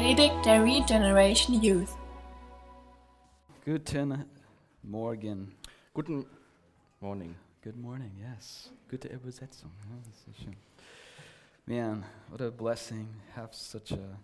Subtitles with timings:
[0.00, 1.90] Predigt der Regeneration Youth.
[3.66, 4.24] Guten
[4.82, 5.54] Morgen.
[5.92, 6.24] Guten
[7.00, 7.36] Morning.
[7.62, 8.72] Good morning, yes.
[8.88, 9.70] Gute Übersetzung.
[9.90, 10.56] Ja, das ist schön.
[11.66, 13.08] Man, what a blessing.
[13.36, 14.18] Have such a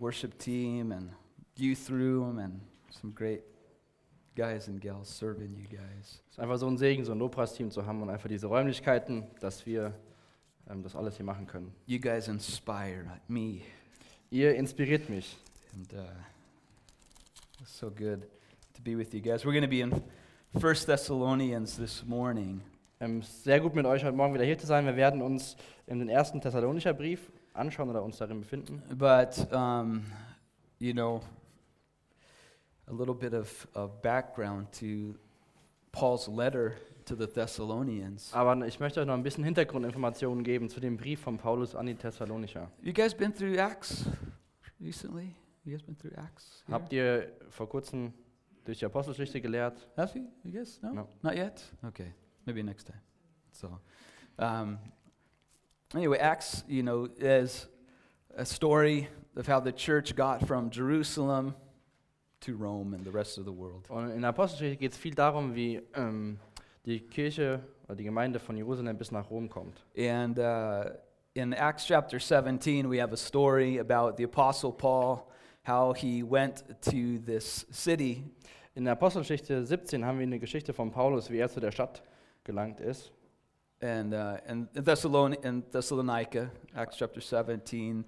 [0.00, 1.12] worship team and
[1.54, 2.60] youth room and
[2.90, 3.44] some great
[4.34, 6.20] guys and gals serving you guys.
[6.26, 9.28] Es ist einfach so ein Segen, so ein Lobpreisteam zu haben und einfach diese Räumlichkeiten,
[9.38, 9.94] dass wir
[10.70, 11.72] ähm, das alles hier machen können.
[11.86, 13.60] You guys inspire me.
[14.30, 15.36] Ihr inspiriert mich.
[15.74, 16.06] And uh,
[17.60, 18.22] it's so good
[18.74, 19.44] to be with you guys.
[19.44, 20.02] We're going to be in
[20.60, 22.60] First Thessalonians this morning.
[23.00, 24.84] Ähm, sehr gut mit euch heute Morgen wieder hier zu sein.
[24.84, 28.82] Wir werden uns in den ersten Thessalonischer Brief anschauen oder uns darin befinden.
[28.96, 30.04] But, um,
[30.78, 31.22] you know,
[32.88, 35.14] a little bit of, of background to
[35.92, 36.72] Paul's letter
[37.08, 38.32] to the Thessalonians.
[38.34, 41.86] Aber ich möchte euch noch ein bisschen Hintergrundinformationen geben zu dem Brief von Paulus an
[41.86, 42.70] die Thessalonicher.
[42.82, 44.04] You guys been through Acts
[44.80, 45.34] recently?
[45.64, 46.62] You guys been through Acts?
[46.66, 46.74] here?
[46.74, 48.12] Habt ihr vor kurzem
[48.64, 49.88] durch die Apostelgeschichte gelehrt?
[49.96, 50.26] Have you?
[50.44, 50.80] You guys?
[50.82, 50.92] No?
[50.92, 51.08] No.
[51.22, 51.62] Not yet?
[51.86, 52.12] Okay.
[52.44, 53.00] Maybe next time.
[53.52, 53.78] So,
[54.38, 54.78] um,
[55.94, 57.68] anyway, Acts, you know, is
[58.36, 61.54] a story of how the church got from Jerusalem
[62.40, 63.88] to Rome and the rest of the world.
[63.90, 66.38] Und in der Apostelgeschichte geht es viel darum, wie ähm,
[66.84, 69.84] die Kirche oder die Gemeinde von Jerusalem bis nach Rom kommt.
[69.96, 70.90] And uh,
[71.34, 75.26] in Acts chapter 17, we have a story about the Apostle Paul,
[75.66, 78.24] how he went to this city
[78.74, 82.00] In der Apostelgeschichte 17 haben wir eine Geschichte von Paulus, wie er zu der Stadt
[82.44, 83.12] gelangt ist.
[83.80, 88.04] and, uh, and Thessalon- in Thessalonica, Acts chapter 17.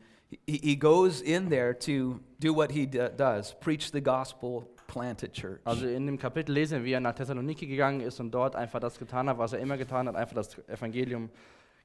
[0.46, 5.28] He, he goes in there to do what he does preach the gospel, plant a
[5.28, 5.60] church.
[5.64, 8.80] Also in dem Kapitel lesen wir, wie er nach Thessaloniki gegangen ist und dort einfach
[8.80, 11.30] das getan hat, was er immer getan hat, einfach das Evangelium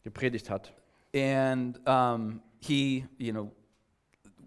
[0.03, 0.73] gepredigt hat.
[1.13, 3.51] And um, he, you know,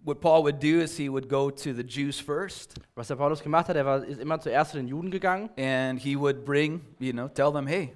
[0.05, 3.41] what Paul would do is he would go to the Jews first, Was der Paulus
[3.41, 6.81] gemacht hat, er war, ist immer zuerst zu den Juden gegangen and he would bring,
[6.99, 7.95] you know, tell them, hey,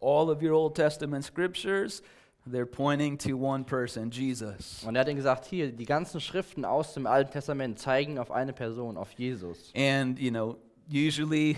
[0.00, 2.02] all of your Old Testament scriptures,
[2.46, 4.84] they're pointing to one person, Jesus.
[4.84, 8.30] und er hat ihnen gesagt, hier, die ganzen Schriften aus dem Alten Testament zeigen auf
[8.30, 9.72] eine Person, auf Jesus.
[9.76, 10.56] And, you know,
[10.88, 11.56] usually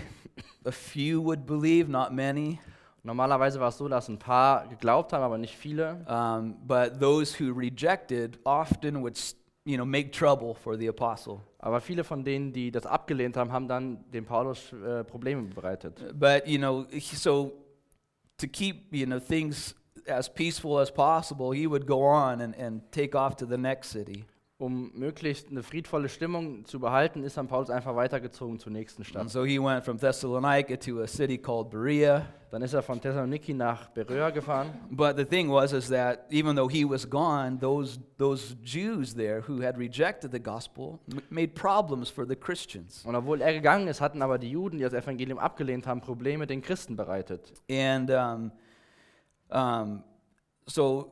[0.65, 2.59] a few would believe, not many.
[3.03, 6.03] Normalerweise war es so, dass ein paar geglaubt haben, aber nicht viele.
[6.07, 9.15] Um, but those who rejected often would,
[9.63, 11.39] you know, make trouble for the apostle.
[11.59, 16.03] Aber viele von denen, die das abgelehnt haben, haben dann dem Paulus äh, Probleme bereitet.
[16.17, 17.53] But, you know, so
[18.37, 19.75] to keep, you know, things
[20.07, 23.89] as peaceful as possible, he would go on and, and take off to the next
[23.91, 24.25] city.
[24.57, 29.07] Um möglichst eine friedvolle Stimmung zu behalten, ist dann Paulus einfach weitergezogen zur nächsten And
[29.09, 29.29] Stadt.
[29.29, 32.25] so he went from Thessalonica to a city called Berea.
[32.51, 34.69] Dann ist er von Thessaloniki nach Beröa gefahren.
[34.89, 39.43] But the thing was is that even though he was gone, those, those Jews there
[39.45, 40.99] who had rejected the gospel
[41.29, 43.03] made problems for the Christians.
[43.03, 46.47] Und obwohl er gegangen ist, hatten aber die Juden, die das Evangelium abgelehnt haben, Probleme
[46.47, 47.51] den Christen bereitet.
[47.69, 48.51] And um,
[49.49, 50.03] um,
[50.67, 51.11] so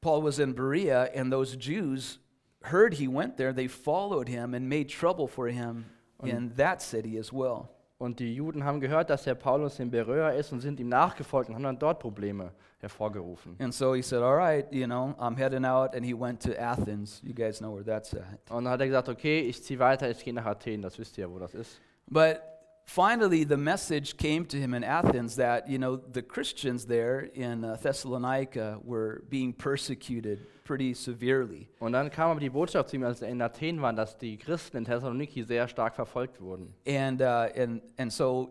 [0.00, 2.18] Paul was in Berea, and those Jews
[2.62, 3.52] heard he went there.
[3.52, 5.86] They followed him and made trouble for him
[6.22, 7.68] in that city as well.
[7.98, 11.48] Und die Juden haben gehört, dass Herr Paulus in Beröa ist und sind ihm nachgefolgt
[11.48, 13.56] und haben dann dort Probleme hervorgerufen.
[13.58, 15.96] And so he said, All right, you know, I'm heading out.
[15.96, 17.20] And he went to Athens.
[17.24, 18.50] You guys know where that's at.
[18.50, 21.18] Und dann hat er gesagt, okay, ich ziehe weiter, ich gehe nach Athen, das wisst
[21.18, 21.80] ihr wo das ist.
[22.06, 22.40] But
[22.88, 27.64] finally, the message came to him in Athens that, you know, the Christians there in
[27.64, 31.68] uh, Thessalonica were being persecuted pretty severely.
[31.80, 34.38] Und dann kam aber die Botschaft zu ihm, als er in Athen war, dass die
[34.38, 36.74] Christen in Thessaloniki sehr stark verfolgt wurden.
[36.86, 38.50] And, uh, and, and so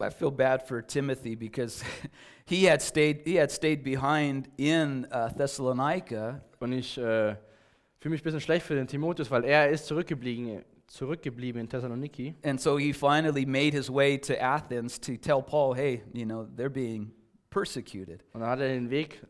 [0.00, 1.84] I feel bad for Timothy because
[2.46, 6.40] he had stayed, he had stayed behind in uh, Thessalonica.
[6.60, 7.34] Und ich äh,
[7.98, 10.64] fühle mich ein bisschen schlecht für den Timotheus, weil er ist zurückgeblieben,
[10.94, 12.34] zurückgeblieben in Thessaloniki.
[12.44, 16.46] And so he finally made his way to Athens to tell Paul, hey, you know,
[16.56, 17.10] they're being
[17.50, 18.22] persecuted.
[18.32, 19.20] Und dann hat er den Weg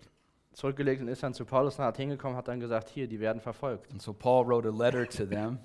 [0.53, 3.41] zurückgelegt und ist dann zu Paulus nach Athen gekommen, hat dann gesagt, hier, die werden
[3.41, 3.91] verfolgt.
[3.93, 5.59] And so Paul wrote a letter to them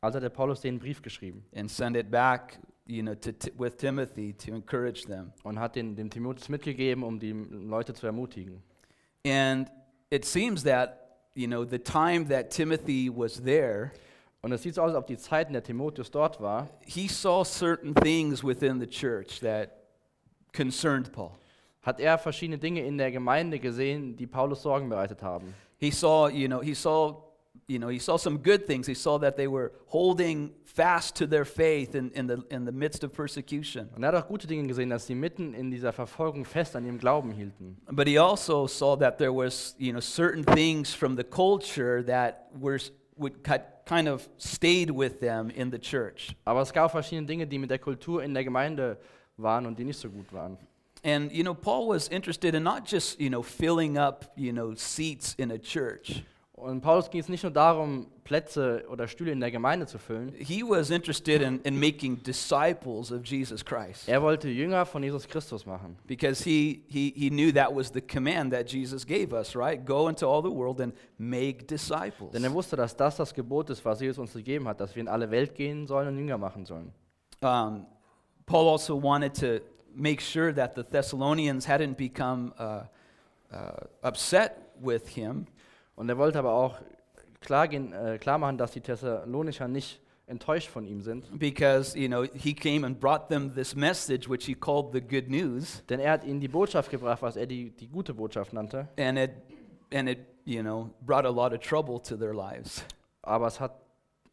[0.00, 3.52] Also hat der Paulus den Brief geschrieben and sent it back, you know, to, Ti-
[3.56, 5.32] with Timothy to encourage them.
[5.44, 8.62] und hat den dem Timotheus mitgegeben, um die Leute zu ermutigen.
[9.26, 9.70] And
[10.10, 10.98] it seems that,
[11.34, 13.92] you know, the time that Timothy was there,
[14.42, 17.06] Und es sieht so aus, als ob die Zeit, in der Timotheus dort war, he
[17.06, 19.70] saw certain things within the church that
[20.52, 21.32] concerned Paul.
[21.82, 25.54] hat er verschiedene Dinge in der Gemeinde gesehen, die Paulus Sorgen bereitet haben.
[25.78, 27.24] He saw, you know, he saw,
[27.66, 28.86] you know, he saw some good things.
[28.86, 32.72] He saw that they were holding fast to their faith in, in, the, in the
[32.72, 33.88] midst of persecution.
[33.96, 36.84] Und er hat auch gute Dinge gesehen, dass sie mitten in dieser Verfolgung fest an
[36.84, 37.76] ihrem Glauben hielten.
[37.90, 42.48] But he also saw that there was, you know, certain things from the culture that
[42.54, 42.78] were,
[43.16, 46.34] would cut, kind of stayed with them in the church.
[46.44, 48.98] Aber es gab verschiedene Dinge, die mit der Kultur in der Gemeinde
[49.36, 50.58] waren und die nicht so gut waren.
[51.04, 54.74] And, you know, Paul was interested in not just, you know, filling up, you know,
[54.74, 56.22] seats in a church.
[56.62, 60.32] Und Paulus ging es nicht nur darum, Plätze oder Stühle in der Gemeinde zu füllen.
[60.38, 64.08] He was interested in, in making disciples of Jesus Christ.
[64.08, 65.98] Er wollte Jünger von Jesus Christus machen.
[66.06, 69.84] Because he, he, he knew that was the command that Jesus gave us, right?
[69.84, 72.32] Go into all the world and make disciples.
[72.32, 75.00] Denn er wusste, dass das das Gebot ist, was Jesus uns gegeben hat, dass wir
[75.00, 76.92] in alle Welt gehen sollen und Jünger machen sollen.
[77.42, 77.86] Um,
[78.46, 79.64] Paul also wanted to
[79.94, 82.84] make sure that the Thessalonians hadn't become uh,
[83.52, 85.46] uh, upset with him
[85.94, 86.80] Und er wollte aber auch
[87.40, 91.38] klar, gehen, äh, klar machen, dass die Thessalonicher nicht enttäuscht von ihm sind.
[91.38, 95.28] because, you know, he came and brought them this message, which he called the good
[95.28, 95.82] news.
[95.88, 98.88] Denn er hat ihnen die Botschaft gebracht, was er die, die gute Botschaft nannte.
[98.98, 99.30] And it,
[99.92, 102.84] and it, you know, brought a lot of trouble to their lives.
[103.22, 103.72] Aber es hat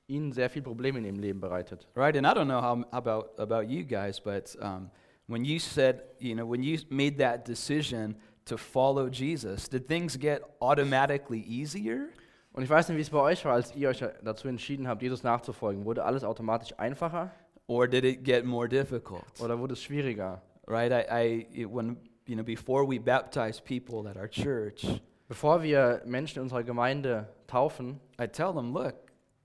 [0.07, 1.87] ihnen sehr viel Probleme in ihrem Leben bereitet.
[1.95, 2.15] Right?
[2.15, 4.89] And I don't know how about about you guys, but um,
[5.27, 8.15] when you said, you know, when you made that decision
[8.49, 12.09] to follow Jesus, did things get automatically easier,
[12.51, 15.01] Und ich weiß nicht, wie es bei euch war, als ihr euch dazu entschieden habt,
[15.01, 15.85] Jesus nachzufolgen.
[15.85, 17.31] Wurde alles automatisch einfacher
[17.67, 19.23] or did it get more difficult?
[19.39, 20.41] oder wurde es schwieriger?
[20.67, 20.91] Right?
[20.91, 24.85] I, I when you know before we baptize people at our church,
[25.29, 28.95] Bevor wir Menschen in unserer Gemeinde taufen, I tell them, look,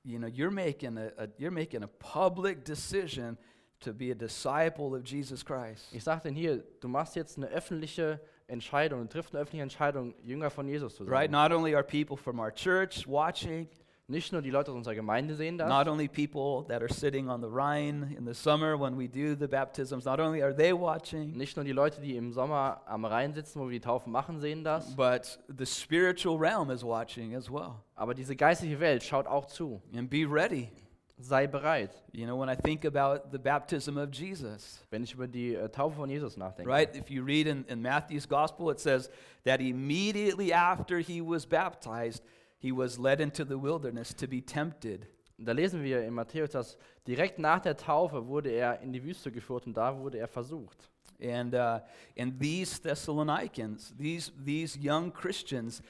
[0.02, 3.36] you know, you're making a, a you're making a public decision
[3.80, 5.92] to be a disciple of Jesus Christ.
[5.92, 8.18] ich sage denen hier, du machst jetzt eine öffentliche
[8.54, 11.12] Entscheidung, du triffst eine öffentliche Entscheidung, Jünger von Jesus zu sein.
[11.12, 11.30] Right?
[11.30, 13.68] Not only are people from our church watching,
[14.06, 17.30] Nicht nur die Leute aus unserer Gemeinde sehen das, Not only people that are sitting
[17.30, 20.74] on the Rhine in the summer when we do the baptisms, not only are they
[20.74, 24.12] watching, nicht nur die Leute, die im Sommer am Rhein sitzen, wo wir die Taufen
[24.12, 27.76] machen, sehen das, but the spiritual realm is watching as well.
[27.94, 29.80] aber diese geistliche Welt schaut auch zu.
[29.96, 30.68] And be ready.
[31.16, 35.28] Sei bereit, You know, when I think about the baptism of Jesus, wenn ich über
[35.28, 36.68] die äh, Taufe von Jesus nachdenke.
[36.68, 36.94] right?
[36.96, 39.08] If you read in, in Matthew's gospel, it says
[39.44, 42.24] that immediately after he was baptized,
[42.58, 45.06] he was led into the wilderness to be tempted.
[45.38, 46.76] Da lesen wir in Matthäus, dass
[47.06, 50.90] direkt nach der Taufe wurde er in die Wüste geführt und da wurde er versucht.
[51.22, 51.78] And, uh,
[52.18, 55.80] and these Thessalonians, these, these young Christians,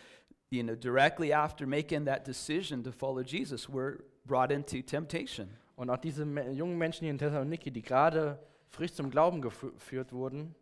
[0.50, 5.48] you know, directly after making that decision to follow Jesus, were brought into temptation.
[5.76, 8.38] Und auch diese jungen Menschen hier in Thessaloniki, die gerade
[8.68, 10.54] frisch zum Glauben gefü- geführt wurden,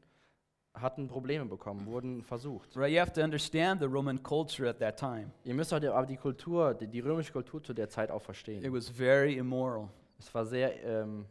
[0.74, 2.74] hatten Probleme bekommen, wurden versucht.
[2.76, 2.92] Right?
[2.92, 5.30] You have to understand the Roman culture at that time.
[5.44, 8.72] Ihr müsst aber die Kultur, die, die römische Kultur zu der Zeit auch It verstehen.
[8.72, 9.88] was very immoral.
[10.18, 11.26] Es war sehr ähm,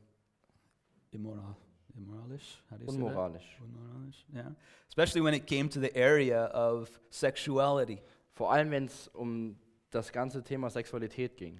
[1.12, 1.56] Immoral.
[1.98, 2.63] Immoralish?
[2.69, 3.06] How do you say that?
[3.07, 3.57] unmoralisch.
[3.62, 4.51] Unmoralish, yeah.
[4.88, 8.01] Especially when it came to the area of sexuality.
[8.34, 9.57] Vor allem, wenn es um
[9.89, 11.60] das ganze Thema Sexualität ging.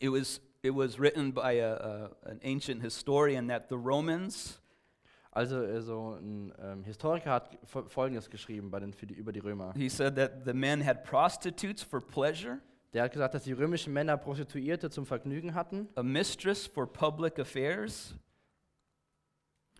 [0.00, 4.56] It was, it was written by a, a, an ancient historian that the Romans
[5.32, 9.38] Also äh, so ein ähm, Historiker hat fo- Folgendes geschrieben bei den, die, über die
[9.38, 9.72] Römer.
[9.76, 12.58] He said that the men had prostitutes for pleasure,
[12.92, 17.38] Der hat gesagt, dass die römischen Männer Prostituierte zum Vergnügen hatten, a mistress for public
[17.38, 18.16] affairs,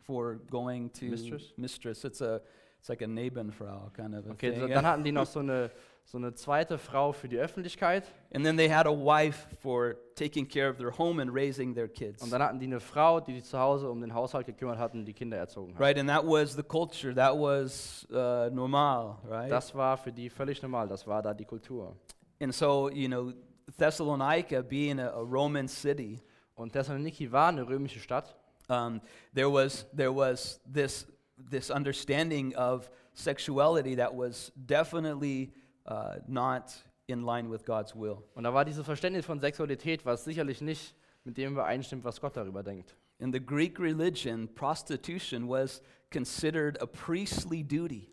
[0.07, 1.53] for going to Mistress?
[1.57, 2.05] Mistress.
[2.05, 2.41] It's a
[2.79, 5.71] it's like a Nebenfrau kind of Okay, so, dann hatten die noch so eine,
[6.04, 8.04] so eine zweite Frau für die Öffentlichkeit
[8.35, 11.88] and then they had a wife for taking care of their home and raising their
[11.88, 12.23] kids.
[12.23, 14.95] und dann hatten die eine Frau, die sich zu Hause um den Haushalt gekümmert hat
[14.95, 15.80] und die Kinder erzogen hat.
[15.80, 17.14] Right, and that was the culture.
[17.14, 19.50] That was uh, normal, right?
[19.50, 21.97] Das war für die völlig normal, das war da die Kultur.
[22.40, 23.33] and so you know,
[23.78, 26.21] Thessalonica being a, a Roman city,
[26.54, 28.37] Und Thessaloniki war eine römische Stadt
[28.71, 29.00] um,
[29.35, 31.07] there was there was this
[31.50, 35.52] this understanding of sexuality that was definitely
[35.87, 36.73] uh, not
[37.07, 38.19] in line with God's will.
[38.35, 40.95] und da war dieses Verständnis von Sexualität, was sicherlich nicht
[41.25, 42.97] mit dem übereinstimmt, was Gott darüber denkt.
[43.19, 48.09] In the Greek religion, prostitution was considered a priestly duty.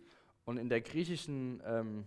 [0.46, 2.06] Und in der griechischen ähm,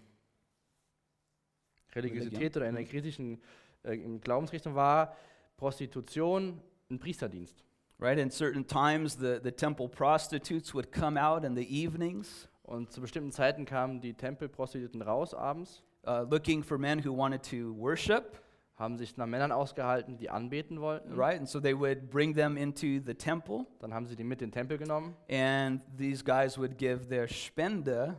[1.95, 3.40] Religiosität oder in der griechischen
[3.83, 5.17] äh, Glaubensrichtung war
[5.57, 7.64] Prostitution ein Priesterdienst.
[7.99, 12.93] Right, in certain times, the, the temple prostitutes would come out in the evenings, Und
[12.93, 17.75] zu bestimmten Zeiten kamen die Tempelprostituierten raus abends, uh, looking for men who wanted to
[17.76, 18.40] worship.
[18.76, 21.12] haben sich nach Männern ausgehalten, die anbeten wollten.
[21.12, 24.40] Right, and so they would bring them into the temple, Dann haben sie die mit
[24.40, 28.17] in den Tempel genommen and these guys would give their spende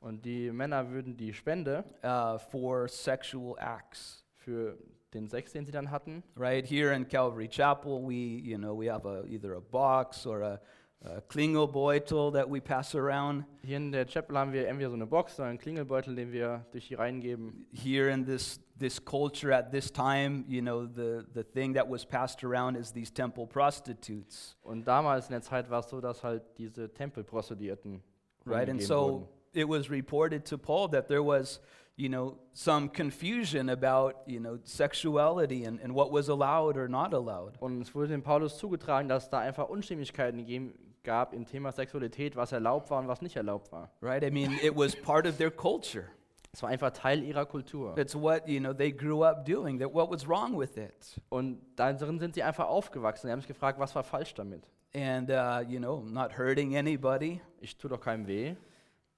[0.00, 4.24] und die Männer würden die Spende uh, for sexual acts.
[4.34, 4.76] für
[5.12, 6.22] den Sex, den sie dann hatten.
[6.36, 10.42] Right here in Calvary Chapel, we, you know, we have a, either a box or
[10.42, 10.60] a,
[11.04, 13.44] a Klingelbeutel that we pass around.
[13.62, 16.66] Hier in der Chapel haben wir entweder so eine Box oder einen Klingelbeutel, den wir
[16.72, 17.66] durch die Reihen geben.
[17.72, 22.04] Here in this, this culture at this time, you know, the, the thing that was
[22.04, 24.56] passed around is these temple prostitutes.
[24.62, 28.02] Und damals in der Zeit war es so, dass halt diese Tempelprostituierten
[28.46, 28.68] Right?
[28.68, 29.28] And so wurden.
[29.52, 31.60] it was reported to Paul that there was,
[31.96, 37.12] you know, some confusion about, you know, sexuality and, and what was allowed or not
[37.12, 37.56] allowed.
[37.60, 40.74] Und es wurde dem Paulus zugetragen, dass da einfach Unstimmigkeiten gegeben,
[41.06, 43.90] gab im Thema Sexualität, was erlaubt war und was nicht erlaubt war.
[44.02, 44.22] Right?
[44.22, 46.08] I mean, it was part of their culture.
[46.52, 47.96] Es war einfach Teil ihrer Kultur.
[47.96, 49.78] It's what, you know, they grew up doing.
[49.78, 51.20] That what was wrong with it?
[51.28, 53.28] Und darin sind sie einfach aufgewachsen.
[53.28, 54.62] Sie haben sich gefragt, was war falsch damit?
[54.94, 57.40] And, uh, you know, not hurting anybody.
[57.60, 58.54] Ich tue doch keinem weh.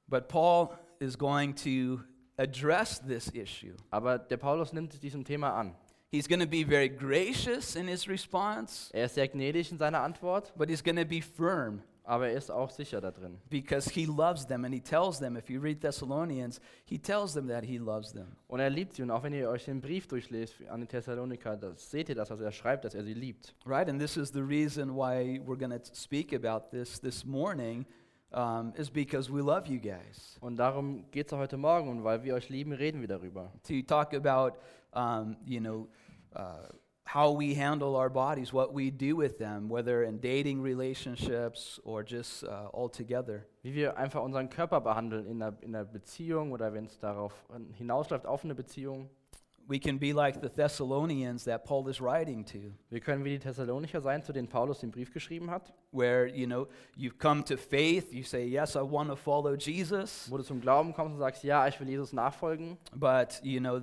[0.08, 2.00] But Paul is going to
[2.36, 3.74] address this issue.
[3.90, 5.76] Aber der Paulus nimmt diesem Thema an.
[6.10, 10.00] He's going to be very gracious in his response, Er ist sehr gnädig in seiner
[10.00, 13.36] Antwort, but he's going to be firm aber er ist auch sicher da drin.
[13.50, 17.46] because he loves them and he tells them, if you read Thessalonians, he tells them
[17.48, 18.28] that he loves them.
[18.48, 19.02] Und er liebt sie.
[19.02, 22.30] Und auch wenn ihr euch den Brief durchlest an die Thessaloniker, das seht ihr das,
[22.30, 23.54] also er schreibt, dass er sie liebt.
[23.66, 23.90] Right?
[23.90, 27.84] And this is the reason why we're going to speak about this this morning,
[28.32, 30.38] um, is because we love you guys.
[30.40, 31.90] Und darum geht es heute Morgen.
[31.90, 33.52] Und weil wir euch lieben, reden wir darüber.
[33.66, 34.56] To talk about,
[34.92, 35.88] um, you know,
[36.34, 36.68] uh,
[37.08, 42.02] how we handle our bodies, what we do with them, whether in dating relationships or
[42.02, 43.46] just uh, altogether.
[43.62, 47.32] Wie wir einfach unseren Körper behandeln in einer, in einer Beziehung oder wenn es darauf
[47.74, 49.08] hinausläuft auf eine Beziehung.
[49.66, 53.38] We can be like the Thessalonians that Paul is writing to, Wir können wie die
[53.38, 57.56] Thessalonicher sein, zu denen Paulus den Brief geschrieben hat, where, you know, you've come to
[57.56, 61.18] faith, you say, Yes, I want to follow Jesus, wo du zum Glauben kommst und
[61.18, 63.82] sagst, ja, ich will Jesus nachfolgen, but, you know,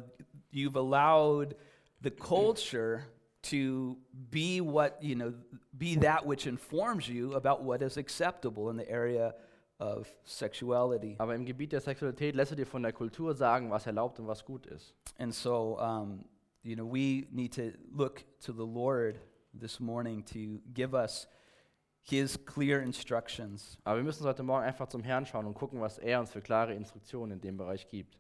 [0.56, 1.56] you've allowed
[2.02, 3.04] the culture
[3.44, 3.98] to
[4.32, 5.34] be what, you know,
[5.78, 9.36] be that which informs you about what is acceptable in the area
[9.80, 11.16] of sexuality.
[11.20, 14.28] aber im Gebiet der Sexualität lässt du dir von der Kultur sagen, was erlaubt und
[14.28, 14.94] was gut ist.
[15.20, 16.24] And so, um,
[16.64, 19.20] you know, we need to look to the Lord
[19.54, 21.28] this morning to give us
[22.02, 23.78] His clear instructions.
[23.84, 26.42] Aber wir müssen heute Morgen einfach zum Herrn schauen und gucken, was er uns für
[26.42, 28.18] klare Instruktionen in dem Bereich gibt.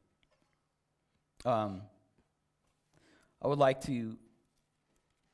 [1.46, 1.82] Um,
[3.46, 4.18] I would like to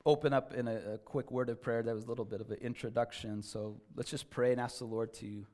[0.04, 1.82] open up in a, a quick word of prayer.
[1.82, 3.42] That was a little bit of an introduction.
[3.42, 5.46] So let's just pray and ask the Lord to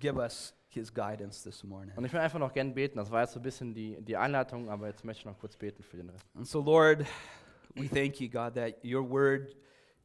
[0.00, 1.92] give us His guidance this morning.
[1.98, 2.96] Und ich will einfach noch gern beten.
[2.96, 5.54] Das war jetzt so ein bisschen die, die Einleitung, aber jetzt möchte ich noch kurz
[5.54, 6.24] beten für den Rest.
[6.34, 7.04] And so, Lord,
[7.74, 9.54] we thank you, God, that your word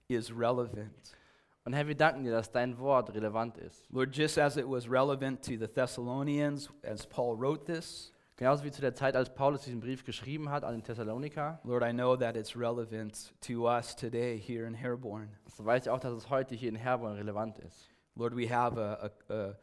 [0.09, 1.15] is relevant.
[1.63, 3.89] Und Herr, wir danken dir, dass dein Wort relevant ist.
[3.91, 8.71] Lord, just as it was relevant to the Thessalonians as Paul wrote this, Genauso wie
[8.71, 12.17] zu der Zeit, als Paulus diesen Brief geschrieben hat an den Thessaloniker, Lord, I know
[12.17, 15.29] that it's relevant to us today here in Herborn.
[15.47, 17.89] so weiß ich auch, dass es heute hier in Herborn relevant ist.
[18.15, 19.55] Lord, we have a, a,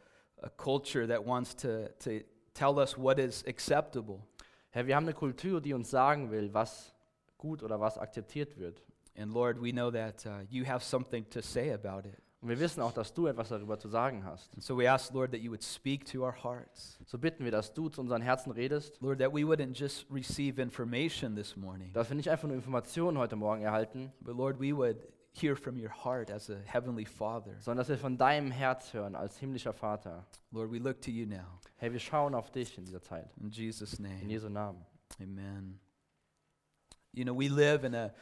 [0.42, 2.24] a, culture that wants to, to
[2.54, 4.20] tell us what is acceptable.
[4.70, 6.94] Herr, wir haben eine Kultur, die uns sagen will, was
[7.36, 8.82] gut oder was akzeptiert wird.
[9.14, 12.22] And Lord, we know that uh, you have something to say about it.
[12.42, 14.50] Und wir wissen auch, dass du etwas darüber zu sagen hast.
[14.60, 16.98] So we ask, Lord, that you would speak to our hearts.
[17.06, 20.60] So bitten wir, dass du zu unseren Herzen redest, Lord, that we wouldn't just receive
[20.60, 24.76] information this morning, dass wir nicht einfach nur Informationen heute Morgen erhalten, but Lord, we
[24.76, 27.54] would hear from your heart as a heavenly Father.
[27.60, 30.26] sondern dass wir von deinem Herz hören als himmlischer Vater.
[30.50, 31.60] Lord, we look to you now.
[31.76, 33.30] Herr, wir schauen auf dich in dieser Zeit.
[33.40, 34.24] In Jesus' In name.
[34.26, 34.84] Jesu Namen.
[35.20, 35.78] Amen.
[37.12, 38.12] You know, we live in a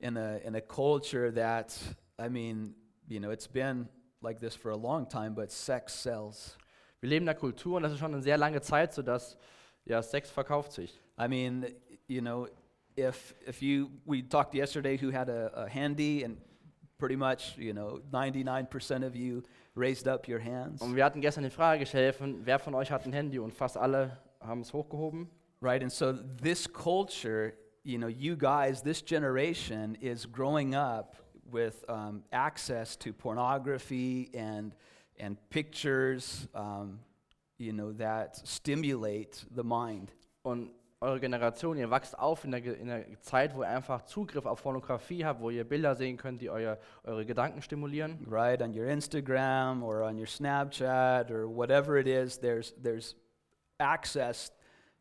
[0.00, 1.72] in a in a culture that
[2.18, 2.74] I mean,
[3.08, 3.88] you know, it's been
[4.22, 6.56] like this for a long time, but sex sells.
[7.00, 9.36] Wir leben in einer Kultur und das ist schon eine sehr lange Zeit so, dass
[9.84, 10.98] ja, Sex verkauft sich.
[11.18, 11.66] I mean,
[12.08, 12.48] you know,
[12.96, 16.38] if if you we talked yesterday who had a, a handy and
[16.98, 19.42] pretty much, you know, 99% of you
[19.74, 20.80] raised up your hands.
[20.80, 23.76] Und wir hatten gestern die Frage gestellt, wer von euch hat ein Handy und fast
[23.76, 25.28] alle haben es hochgehoben.
[25.60, 25.82] Right?
[25.82, 32.22] And so this culture, you know, you guys, this generation is growing up with um,
[32.32, 34.74] access to pornography and
[35.18, 36.98] and pictures, um,
[37.58, 40.12] you know, that stimulate the mind.
[40.42, 40.70] Und
[41.00, 44.62] eure Generation, ihr wachst auf in der, in der Zeit, wo ihr einfach Zugriff auf
[44.62, 48.26] Pornografie habt, wo ihr Bilder sehen könnt, die euer, eure Gedanken stimulieren.
[48.28, 53.14] Right on your Instagram or on your Snapchat or whatever it is, there's there's
[53.78, 54.50] access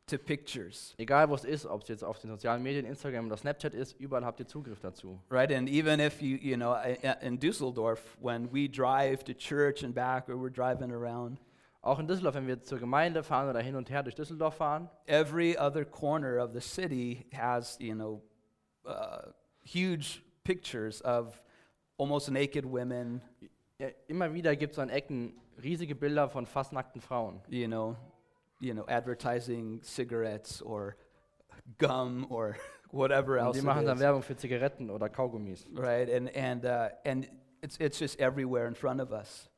[0.07, 0.93] to pictures.
[0.97, 3.99] Egal wo es ist, ob es jetzt auf den sozialen Medien, Instagram oder Snapchat ist,
[3.99, 5.19] überall habt ihr Zugriff dazu.
[5.29, 6.75] Right, and even if you, you know,
[7.21, 11.39] in Dusseldorf, when we drive to church and back or we're driving around,
[11.83, 14.89] Auch in Düsseldorf, wenn wir zur Gemeinde fahren oder hin und her durch Düsseldorf fahren,
[15.05, 18.21] every other corner of the city has, you know,
[18.85, 19.31] uh,
[19.65, 21.41] huge pictures of
[21.97, 23.21] almost naked women,
[23.79, 27.41] ja, immer wieder gibt es an Ecken riesige Bilder von fast nackten Frauen.
[27.49, 27.97] you know,
[28.63, 30.95] you know, advertising cigarettes or
[31.77, 32.55] gum or
[32.91, 33.53] whatever Und else.
[33.53, 35.65] die it machen dann Werbung für Zigaretten oder Kaugummis.
[35.75, 36.09] right?
[36.09, 37.27] And and uh, and
[37.61, 39.49] it's it's just everywhere in front of us,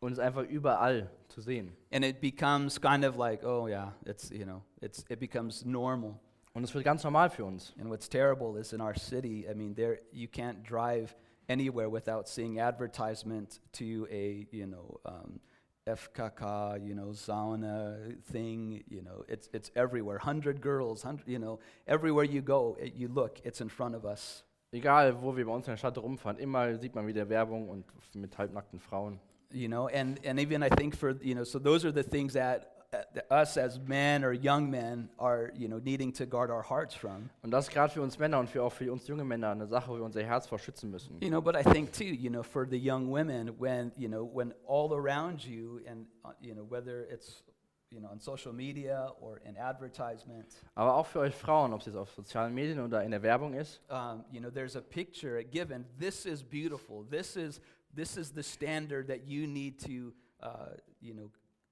[0.00, 1.72] Und es ist einfach überall zu sehen.
[1.92, 6.18] and it becomes kind of like, oh yeah, it's you know, it's it becomes normal.
[6.52, 7.72] Und es wird ganz normal für uns.
[7.78, 11.14] And what's terrible is in our city, I mean, there you can't drive
[11.48, 15.38] anywhere without seeing advertisement to a, you know, um,
[15.96, 20.16] FKK, you know, sauna thing, you know, it's, it's everywhere.
[20.16, 24.04] 100 girls, 100, you know, everywhere you go, it, you look, it's in front of
[24.04, 24.44] us.
[24.72, 27.84] Egal, wo wir bei uns in der Stadt rumfahren, immer sieht man wieder Werbung und
[28.14, 29.18] mit halbnackten Frauen.
[29.52, 32.34] You know, and, and even I think for, you know, so those are the things
[32.34, 32.79] that, that
[33.30, 37.30] us as men or young men are, you know, needing to guard our hearts from.
[37.42, 39.90] Und das gerade für uns Männer und für auch für uns junge Männer eine Sache,
[39.90, 41.20] wo wir unser Herz vor schützen müssen.
[41.20, 44.24] You know, but I think too, you know, for the young women, when you know,
[44.24, 47.44] when all around you, and uh, you know, whether it's
[47.90, 51.86] you know on social media or in advertisement, Aber auch für euch Frauen, ob es
[51.86, 55.44] jetzt auf sozialen Medien oder in der Werbung ist, um, you know, there's a picture
[55.44, 55.86] given.
[55.98, 57.04] This is beautiful.
[57.08, 57.60] This is
[57.94, 61.30] this is the standard that you need to, uh, you know,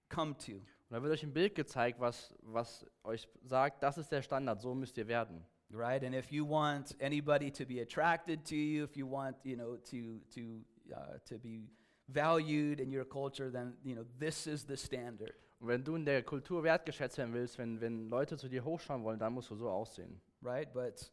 [0.09, 0.61] come to.
[0.89, 4.61] Und da wird euch ein Bild gezeigt, was, was euch sagt, das ist der Standard,
[4.61, 5.45] so müsst ihr werden.
[5.71, 9.55] Right, and if you want anybody to be attracted to you, if you want, you
[9.55, 11.69] know, to to uh, to be
[12.09, 15.35] valued in your culture, then you know this is the standard.
[15.61, 19.05] Und wenn du in der Kultur wertgeschätzt werden willst, wenn, wenn Leute zu dir hochschauen
[19.05, 20.19] wollen, dann musst du so aussehen.
[20.41, 20.73] right?
[20.73, 21.11] But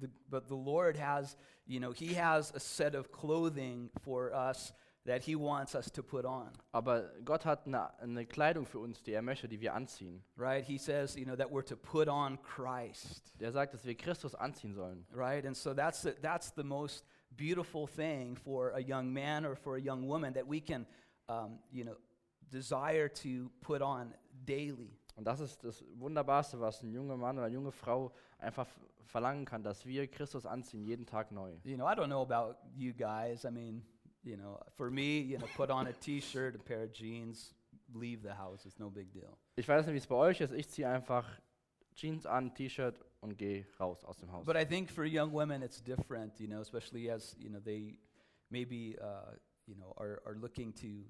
[0.00, 4.72] the, but the Lord has, you know, He has a set of clothing for us
[5.08, 9.02] that He wants us to put on, Aber Gott hat eine, eine Kleidung für uns,
[9.02, 10.22] die er möchte, die wir anziehen.
[10.36, 10.64] right?
[10.64, 14.34] He says, you know, that we're to put on Christ, Der sagt, dass wir Christus
[14.34, 15.04] anziehen sollen.
[15.12, 15.44] right?
[15.44, 17.04] And so that's the, that's the most
[17.36, 20.86] beautiful thing for a young man or for a young woman that we can,
[21.28, 21.96] um, you know,
[22.50, 24.14] desire to put on
[24.46, 24.96] daily.
[25.16, 28.66] Und das ist das Wunderbarste, was ein junger Mann oder eine junge Frau einfach
[29.04, 31.54] verlangen kann, dass wir Christus anziehen, jeden Tag neu.
[31.64, 33.44] You know, I don't know about you guys.
[33.44, 33.82] I mean,
[34.28, 37.54] you know, for me, you know, put on a T-shirt, a pair of jeans,
[37.94, 38.66] leave the house.
[38.66, 39.36] It's no big deal.
[39.56, 40.52] Ich weiß nicht, wie es bei euch ist.
[40.52, 41.24] Ich ziehe einfach
[41.94, 44.44] Jeans an, T-Shirt und gehe raus aus dem Haus.
[44.44, 46.38] But I think for young women, it's different.
[46.38, 47.98] You know, especially as you know they
[48.50, 49.34] maybe uh,
[49.66, 51.04] you know are are looking to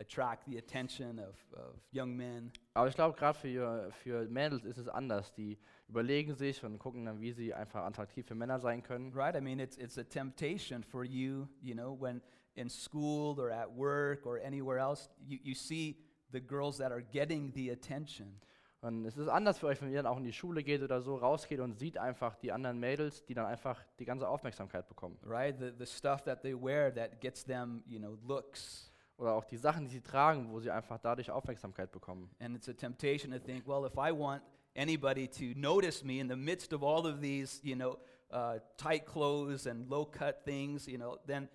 [0.00, 2.50] attract the attention of of young men.
[2.74, 5.32] Aber ich glaube, gerade für, für Mädels ist es anders.
[5.34, 5.58] Die
[5.88, 9.12] überlegen sich und gucken dann, wie sie einfach attraktiv für Männer sein können.
[9.12, 9.36] Right?
[9.36, 11.46] I mean, it's it's a temptation for you.
[11.60, 12.20] You know, when
[12.54, 15.96] in school or at work or anywhere else, you you see
[16.32, 18.40] the girls that are getting the attention.
[18.82, 21.00] Und es ist anders für euch, wenn ihr dann auch in die Schule geht oder
[21.00, 25.16] so, rausgeht und sieht einfach die anderen Mädels, die dann einfach die ganze Aufmerksamkeit bekommen.
[25.22, 25.56] right?
[25.56, 28.90] The, the stuff that they wear that gets them, you know, looks.
[29.18, 32.28] Oder auch die Sachen, die sie tragen, wo sie einfach dadurch Aufmerksamkeit bekommen.
[32.40, 34.42] And it's a temptation to think, well, if I want
[34.74, 37.98] anybody to notice me in the midst of all of these, you know,
[38.32, 41.48] uh, tight clothes and low cut things, you know, then,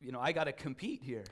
[0.00, 1.24] you know, I got to compete here,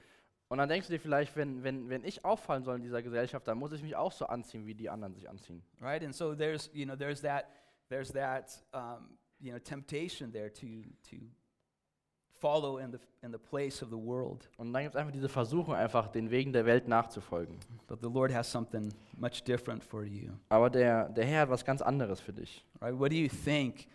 [0.49, 3.47] Und dann denkst du dir vielleicht, wenn, wenn, wenn ich auffallen soll in dieser Gesellschaft,
[3.49, 5.63] dann muss ich mich auch so anziehen, wie die anderen sich anziehen.
[5.81, 6.05] right?
[6.05, 7.47] And so there's, you know, there's that,
[7.89, 10.67] there's that, um, you know, temptation there to
[11.11, 11.17] to
[12.39, 14.49] follow in the in the place of the world.
[14.57, 17.59] Und dann gibt es einfach diese Versuchung, einfach den Wegen der Welt nachzufolgen.
[17.89, 20.31] But the Lord has something much different for you.
[20.49, 22.65] Aber der, der Herr hat was ganz anderes für dich.
[22.81, 22.97] Right?
[22.99, 23.87] What do you think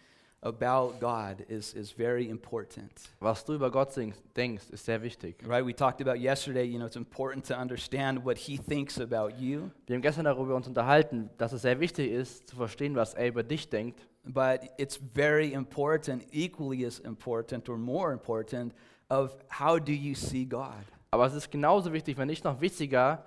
[0.43, 2.91] about God is, is very important.
[3.19, 3.95] Was du über Gott
[4.35, 5.35] denkst, ist sehr wichtig.
[5.45, 5.65] Right?
[5.65, 9.69] We talked about yesterday, you know, it's important to understand what he thinks about you,
[9.85, 13.27] Wir haben gestern darüber uns unterhalten, dass es sehr wichtig ist, zu verstehen, was er
[13.27, 14.07] über dich denkt.
[14.25, 18.73] but it's very important, equally as important or more important,
[19.09, 20.85] of how do you see God?
[21.11, 23.23] Aber es ist genauso wichtig, wenn nicht noch wichtiger,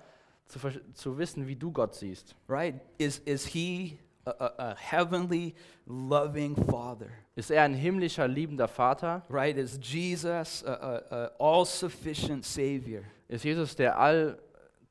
[0.47, 0.59] zu,
[0.93, 2.35] zu wissen, wie du Gott siehst.
[2.47, 2.75] Right?
[2.97, 5.53] Is, is he a, a, a heavenly,
[5.85, 7.09] loving father?
[7.35, 9.23] Ist er ein himmlischer, liebender Vater?
[9.29, 9.57] Right?
[9.57, 13.03] Is Jesus a, a, a all-sufficient savior?
[13.27, 14.37] Ist Jesus der, All,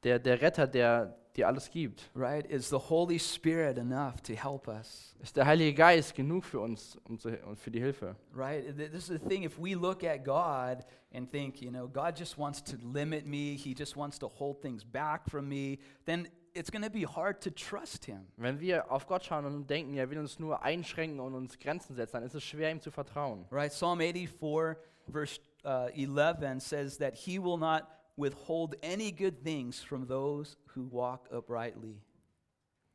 [0.03, 2.11] der, der Retter, der dir alles gibt?
[2.14, 2.47] Right?
[2.47, 5.14] Is the Holy Spirit enough to help us?
[5.23, 8.14] Ist der Heilige Geist genug für uns um zu- und für die Hilfe?
[8.35, 8.77] Right?
[8.77, 9.44] This is the thing.
[9.44, 13.57] If we look at God and think, you know, God just wants to limit me,
[13.57, 17.51] He just wants to hold things back from me, then it's to be hard to
[17.51, 18.27] trust Him.
[18.37, 21.95] Wenn wir auf Gott schauen und denken, er will uns nur einschränken und uns Grenzen
[21.95, 23.47] setzen, dann ist es schwer, ihm zu vertrauen.
[23.51, 23.73] Right?
[23.73, 24.77] Psalm 84,
[25.11, 27.85] verse uh, 11 says that He will not
[28.17, 32.01] withhold any good things from those who walk uprightly.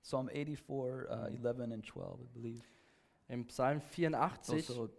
[0.02, 2.64] Psalm 84, uh, 11 and 12, I believe.
[3.28, 4.96] Im Psalm 84, Also, der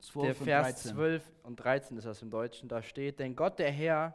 [0.00, 0.92] 12 und Vers 13.
[0.92, 4.14] 12 und 13 ist das im Deutschen, da steht, denn Gott der Herr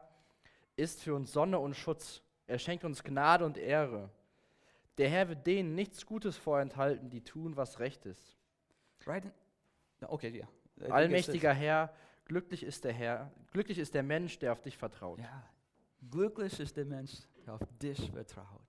[0.76, 2.22] ist für uns Sonne und Schutz.
[2.48, 4.10] Er schenkt uns Gnade und Ehre.
[4.98, 8.38] Der Herr wird denen nichts Gutes vorenthalten, die tun, was recht ist.
[9.06, 9.24] Right?
[10.02, 10.48] Okay, yeah.
[10.94, 11.94] Allmächtiger Herr,
[12.26, 15.20] glücklich ist der Herr, glücklich ist der Mensch, der auf dich vertraut.
[15.20, 15.44] Ja.
[16.10, 17.12] Glücklich ist der Mensch,
[17.46, 18.62] der auf dich vertraut.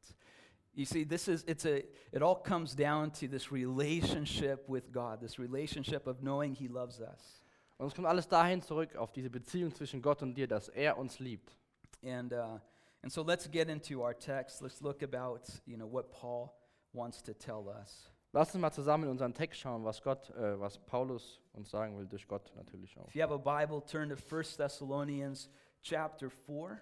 [0.75, 1.83] You see, this is, it's a,
[2.13, 7.01] it all comes down to this relationship with God, this relationship of knowing He loves
[7.01, 7.43] us.
[7.77, 10.97] Und es kommt alles dahin zurück, auf diese Beziehung zwischen Gott und dir, dass er
[10.97, 11.59] uns liebt.
[12.03, 12.59] And, uh,
[13.03, 14.63] and so let's get into our text.
[14.63, 16.55] Let's look about, you know, what Paul
[16.93, 18.09] wants to tell us.
[18.35, 21.99] Lass uns mal zusammen in unseren Text schauen, was Gott, äh, was Paulus uns sagen
[21.99, 23.09] will, durch Gott natürlich auch.
[23.09, 25.51] If you have a Bible, turn to 1 Thessalonians
[25.83, 26.81] chapter 4.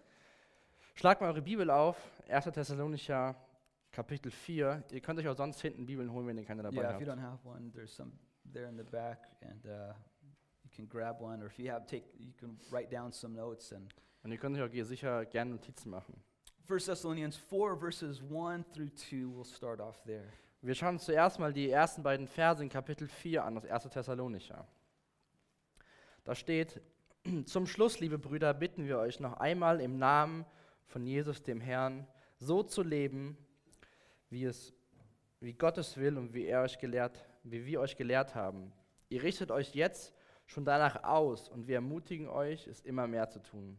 [0.94, 1.96] Schlagt mal eure Bibel auf,
[2.28, 2.52] 1.
[2.52, 3.34] Thessalonicher
[3.90, 4.84] Kapitel 4.
[4.92, 7.06] Ihr könnt euch auch sonst hinten Bibeln holen, wenn ihr keine dabei Yeah, if you
[7.06, 8.12] don't have one, there's some
[8.52, 9.92] there in the back, and uh,
[10.62, 11.42] you can grab one.
[11.42, 13.72] Or if you have, take, you can write down some notes.
[13.72, 16.22] And Und ihr könnt euch auch hier sicher gerne Notizen machen.
[16.68, 20.28] 1 Thessalonians 4, verses 1 through 2, we'll start off there.
[20.62, 23.84] Wir schauen uns zuerst mal die ersten beiden Verse in Kapitel 4 an, das 1.
[23.84, 24.66] Thessalonicher.
[26.24, 26.80] Da steht,
[27.46, 30.44] zum Schluss, liebe Brüder, bitten wir euch noch einmal im Namen
[30.86, 32.06] von Jesus, dem Herrn,
[32.38, 33.38] so zu leben,
[34.28, 34.74] wie es
[35.40, 38.72] wie Gott es will und wie er euch gelehrt, wie wir euch gelehrt haben.
[39.08, 40.14] Ihr richtet euch jetzt
[40.46, 43.78] schon danach aus und wir ermutigen euch, es immer mehr zu tun.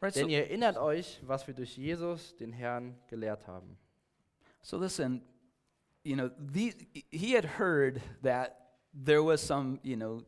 [0.00, 0.14] Right.
[0.14, 3.76] Denn So, ihr erinnert euch, was wir durch Jesus, den Herrn, gelehrt haben.
[4.62, 5.22] so listen,
[6.04, 6.76] you know, these,
[7.10, 8.56] he had heard that
[8.92, 10.22] there was some, you know,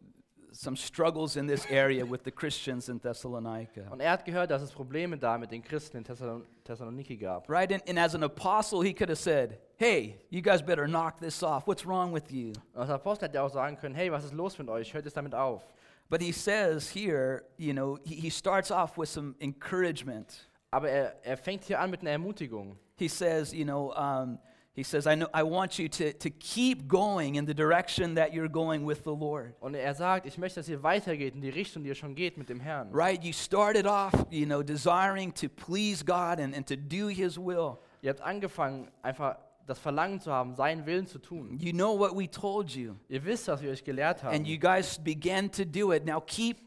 [0.52, 3.86] some struggles in this area with the Christians in Thessalonica.
[3.90, 7.48] Und er hat gehört, dass es Probleme da mit den Christen in Thessalon Thessaloniki gab.
[7.48, 7.72] Right?
[7.72, 11.42] And, and as an apostle, he could have said, hey, you guys better knock this
[11.42, 11.66] off.
[11.66, 12.52] What's wrong with you?
[12.74, 14.92] Und als Apostel hätte er auch sagen können, hey, was ist los mit euch?
[14.92, 15.64] Hört es damit auf.
[16.10, 20.48] But he says here, you know, he, he starts off with some encouragement.
[20.72, 22.76] Aber er, er fängt hier an mit einer Ermutigung.
[22.96, 24.38] He says, you know, um,
[24.72, 28.32] he says, I, know, I want you to, to keep going in the direction that
[28.32, 29.54] you're going with the Lord.
[29.60, 32.36] Und er sagt, ich möchte, dass ihr weitergeht in die Richtung, die ihr schon geht
[32.36, 32.90] mit dem Herrn.
[32.92, 33.22] Right?
[33.22, 37.78] You started off, you know, desiring to please God and, and to do his will.
[38.02, 39.36] Ihr habt angefangen, einfach
[39.70, 41.58] das Verlangen zu haben, seinen Willen zu tun.
[41.58, 42.94] You know what we told you.
[43.08, 44.34] Ihr wisst, was wir euch gelehrt haben.
[44.34, 46.04] And you guys began to do it.
[46.04, 46.58] Now keep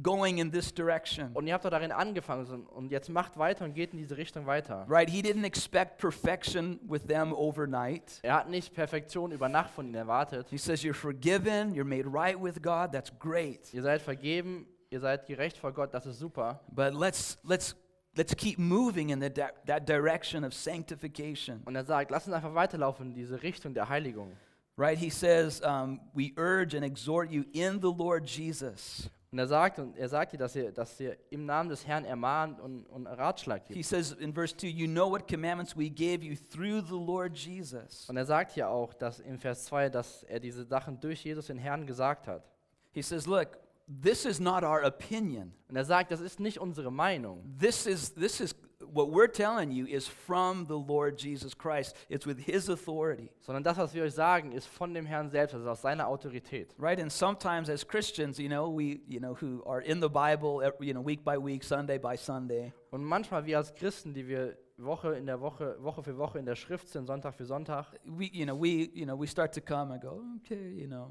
[0.00, 1.30] going in this direction.
[1.34, 4.46] Und ihr habt doch darin angefangen und jetzt macht weiter und geht in diese Richtung
[4.46, 4.84] weiter.
[4.88, 5.10] Right?
[5.10, 8.20] He didn't expect perfection with them overnight.
[8.22, 10.46] Er hat nicht Perfektion über Nacht von ihnen erwartet.
[10.50, 12.92] He says, You're forgiven, you're made right with God.
[12.92, 13.72] That's great.
[13.72, 16.60] Ihr seid vergeben, ihr seid gerecht vor Gott, das ist super.
[16.70, 17.76] But let's, let's,
[18.16, 19.30] let's keep moving in the
[19.66, 21.62] that direction of sanctification.
[21.64, 24.32] Und er sagt, lasst uns einfach weiterlaufen in diese Richtung der Heiligung.
[24.76, 24.98] Right?
[24.98, 29.10] He says, um, We urge and exhort you in the Lord Jesus.
[29.30, 32.04] Und er sagt, und er sagt dir, dass ihr, dass ihr im Namen des Herrn
[32.04, 36.22] ermahnt und, und Ratschlag He says in verse 2, You know what commandments we gave
[36.22, 38.08] you through the Lord Jesus.
[38.10, 41.46] Und er sagt hier auch, dass in Vers 2, dass er diese Sachen durch Jesus
[41.46, 42.44] den Herrn gesagt hat.
[42.92, 45.52] He says, Look, this is not our opinion.
[45.68, 47.42] Und er sagt, das ist nicht unsere Meinung.
[47.58, 48.54] This is, this is
[48.92, 51.96] what we're telling you is from the Lord Jesus Christ.
[52.08, 53.30] It's with his authority.
[53.40, 56.74] Sondern das, was wir euch sagen, ist von dem Herrn selbst, also aus seiner Autorität.
[56.78, 57.00] Right?
[57.00, 60.92] And sometimes as Christians, you know, we, you know, who are in the Bible, you
[60.92, 65.14] know, week by week, Sunday by Sunday, Und manchmal wir als Christen, die wir Woche
[65.14, 68.44] in der Woche, Woche für Woche in der Schrift sind, Sonntag für Sonntag, we, you
[68.44, 71.10] know, we, you know, we start to come and go, okay, you know,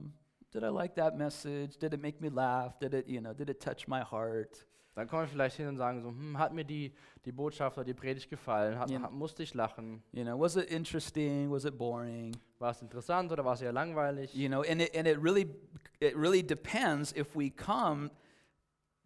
[0.51, 1.77] did I like that message?
[1.77, 2.79] Did it make me laugh?
[2.79, 4.65] Did it, you know, did it touch my heart?
[4.95, 6.93] dann kommen wir vielleicht hin und sagen so, hm, hat mir die,
[7.25, 10.69] die Botschaft oder die Predigt gefallen, hat, hat, musste ich lachen, You know, was it
[10.69, 11.49] interesting?
[11.49, 12.35] Was it boring?
[12.59, 14.33] war es interessant oder war es eher langweilig?
[14.35, 15.47] You know, and it, and it really,
[15.99, 18.11] it really depends if we come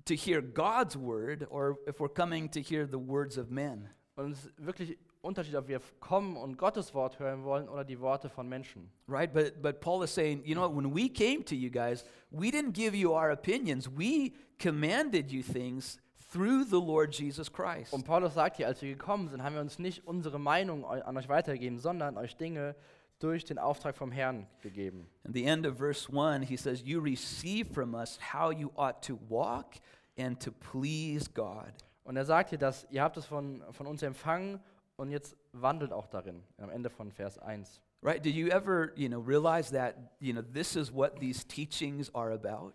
[0.05, 3.89] to hear God's word or if we're coming to hear the words of men.
[4.15, 7.99] Und es ist wirklich Unterschied, ob wir kommen und Gottes Wort hören wollen oder die
[7.99, 8.89] Worte von Menschen.
[9.07, 9.33] Right?
[9.33, 12.73] But, but Paul is saying, you know when we came to you guys, we didn't
[12.73, 13.89] give you our opinions.
[13.89, 15.97] We commanded you things
[16.31, 17.93] through the Lord Jesus Christ.
[17.93, 21.17] Und Paulus sagt hier, als wir gekommen sind, haben wir uns nicht unsere Meinung an
[21.17, 22.75] euch weitergegeben, sondern euch Dinge
[23.19, 25.07] durch den Auftrag vom Herrn gegeben.
[25.23, 29.01] At the end of verse 1, he says, You receive from us how you ought
[29.07, 29.75] to walk
[30.17, 31.71] and to please God.
[32.03, 34.59] Und er sagt hier, dass ihr habt es von, von uns empfangen
[34.97, 37.81] und jetzt wandelt auch darin, am Ende von Vers 1.
[38.01, 38.23] Right?
[38.23, 42.31] Did you ever, you know, realize that, you know, this is what these teachings are
[42.31, 42.73] about?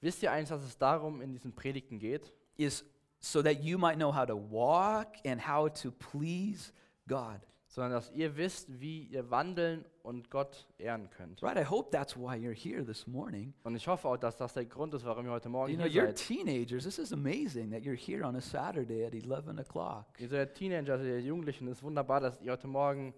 [0.00, 2.32] Wisst ihr eigentlich, dass es darum in diesen Predigten geht?
[2.56, 2.84] Is
[3.20, 6.72] so that you might know how to walk and how to please
[7.08, 7.40] God.
[7.74, 11.42] Sondern dass ihr wisst, wie ihr wandeln und Gott ehren könnt.
[11.42, 11.58] Right?
[11.58, 13.52] I hope that's why you're here this morning.
[13.64, 15.86] Und ich hoffe auch, dass das der Grund ist, warum ihr heute Morgen You know,
[15.86, 16.28] hier you're seid.
[16.28, 16.84] teenagers.
[16.84, 20.06] This is amazing that you're here on a Saturday at 11 o'clock.
[20.20, 21.66] Ihr seid Teenager, ihr Jugendlichen.
[21.66, 23.12] Es ist wunderbar, dass ihr heute Morgen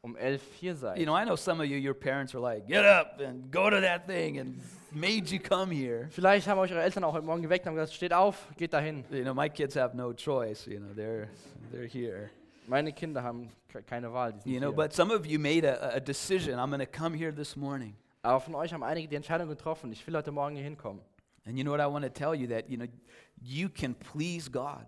[0.00, 0.98] um elf hier seid.
[0.98, 3.70] You know, I know some of you, your parents were like, get up and go
[3.70, 4.56] to that thing and
[4.90, 6.08] made you come here.
[6.10, 8.72] Vielleicht haben euch eure Eltern auch heute Morgen geweckt und haben gesagt, steht auf, geht
[8.72, 9.04] dahin.
[9.12, 10.66] You know, my kids have no choice.
[10.66, 11.28] You know, they're,
[11.70, 12.30] they're here.
[12.70, 13.50] Meine Kinder haben
[13.86, 14.32] keine Wahl.
[14.44, 14.76] You know, hier.
[14.76, 16.56] but some of you made a, a decision.
[16.56, 17.96] I'm going to come here this morning.
[18.22, 21.02] Aber von euch haben einige die Entscheidung getroffen, ich will heute Morgen hier hinkommen.
[21.44, 22.86] And you know what I want to tell you that, you know,
[23.42, 24.86] you can please God.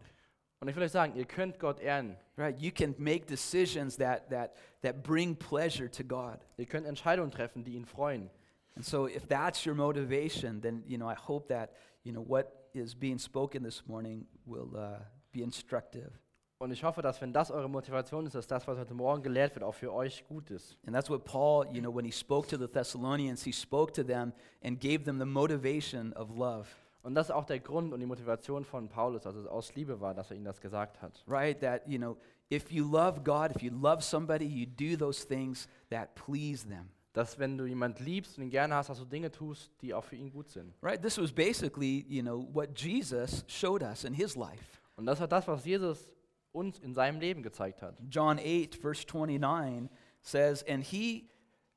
[0.61, 2.16] Und ich will euch sagen, ihr könnt Gott ehren.
[2.37, 2.57] Right?
[2.61, 6.38] You can make decisions that, that, that bring pleasure to God.
[6.59, 8.31] Ihr könnt Entscheidungen treffen, die ihn freuen.
[8.77, 11.73] And so if that's your motivation, then, you know, I hope that,
[12.05, 15.01] you know, what is being spoken this morning will uh,
[15.33, 16.22] be instructive.
[16.62, 19.53] Und ich hoffe, dass wenn das eure Motivation ist, dass das, was heute Morgen gelehrt
[19.57, 20.79] wird, auch für euch gut ist.
[20.87, 24.05] And that's what Paul, you know, when he spoke to the Thessalonians, he spoke to
[24.05, 26.68] them and gave them the motivation of love.
[27.03, 30.01] Und das ist auch der Grund und die Motivation von Paulus, dass es aus Liebe
[30.01, 31.25] war, dass er ihnen das gesagt hat.
[31.27, 31.59] Right?
[31.59, 32.16] That, you know,
[32.48, 36.90] if you love God, if you love somebody, you do those things that please them.
[37.12, 40.05] Dass wenn du jemand liebst und ihn gerne hast, dass du Dinge tust, die auch
[40.05, 40.72] für ihn gut sind.
[40.81, 41.03] Right?
[41.03, 44.81] This was basically, you know, what Jesus showed us in his life.
[44.94, 46.09] Und das war das, was Jesus
[46.53, 47.97] uns in seinem Leben gezeigt hat.
[48.09, 49.88] John 8, verse 29
[50.21, 51.29] says, And he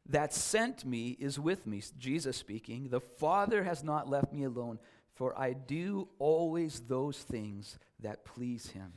[0.08, 2.90] that sent me is with me, Jesus speaking.
[2.90, 4.80] The Father has not left me alone,
[5.14, 8.94] for I do always those things that please him.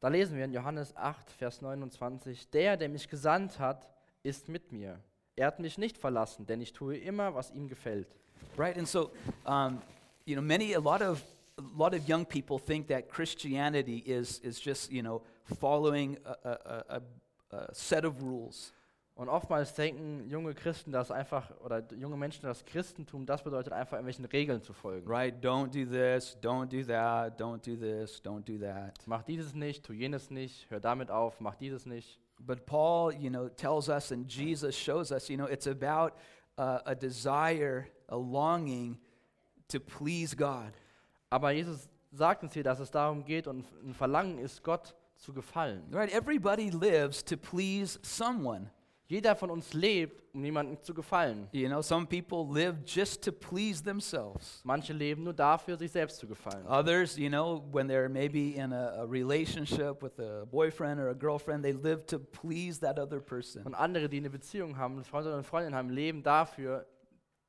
[0.00, 3.88] Da lesen wir in Johannes 8, Vers 29, Der, der mich gesandt hat,
[4.22, 4.98] ist mit mir.
[5.36, 8.08] Er hat mich nicht verlassen, denn ich tue immer, was ihm gefällt.
[8.56, 8.76] Right?
[8.76, 9.10] And so,
[9.44, 9.80] um,
[10.24, 11.22] you know, many, a lot of,
[11.58, 16.30] a lot of young people think that Christianity is, is just, you know, following a,
[16.30, 17.02] a, a,
[17.52, 18.72] a, a set of rules.
[19.16, 23.94] Und oftmals denken junge Christen, dass einfach, oder junge Menschen, dass Christentum, das bedeutet einfach
[23.94, 25.08] irgendwelchen Regeln zu folgen.
[25.10, 25.44] Right?
[25.44, 28.94] Don't do this, don't do that, don't do this, don't do that.
[29.06, 32.20] Mach dieses nicht, tu jenes nicht, hör damit auf, mach dieses nicht.
[32.38, 36.12] But Paul, you know, tells us and Jesus shows us, you know, it's about
[36.56, 38.98] uh, a desire, a longing
[39.66, 40.72] to please God.
[41.30, 45.32] Aber Jesus sagt uns hier, dass es darum geht und ein Verlangen ist, Gott zu
[45.32, 45.82] gefallen.
[45.92, 46.12] Right?
[46.12, 48.70] Everybody lives to please someone.
[49.10, 51.48] Jeder von uns lebt, um jemandem zu gefallen.
[51.52, 54.60] You know, some people live just to please themselves.
[54.64, 56.66] Manche leben nur dafür, sich selbst zu gefallen.
[56.66, 61.14] Others, you know, when they're maybe in a, a relationship with a boyfriend or a
[61.14, 63.62] girlfriend, they live to please that other person.
[63.64, 66.84] Und andere, die eine Beziehung haben, Freunde und Freundinnen haben, leben dafür,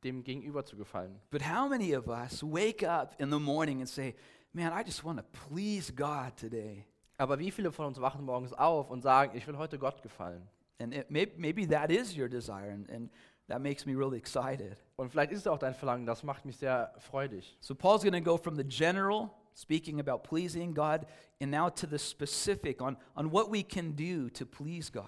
[0.03, 1.19] dem Gegenüber zu gefallen.
[1.29, 4.15] But how many of us wake up in the morning and say,
[4.51, 6.85] Man, I just want to please God today?
[7.17, 10.47] Aber wie viele von uns wachen morgens auf und sagen, ich will heute Gott gefallen?
[10.79, 13.11] And it, may, maybe that is your desire, and, and
[13.47, 14.77] that makes me really excited.
[14.95, 17.57] Und vielleicht ist es auch dein Verlangen, das macht mich sehr freudig.
[17.59, 21.05] So Paul's going to go from the general, speaking about pleasing God,
[21.41, 25.05] and now to the specific on, on what we can do to please God.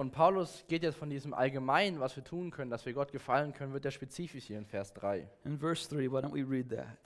[0.00, 3.52] Und Paulus geht jetzt von diesem Allgemeinen, was wir tun können, dass wir Gott gefallen
[3.52, 5.28] können, wird er spezifisch hier in Vers 3.
[5.44, 6.96] In verse 3, why don't we read that?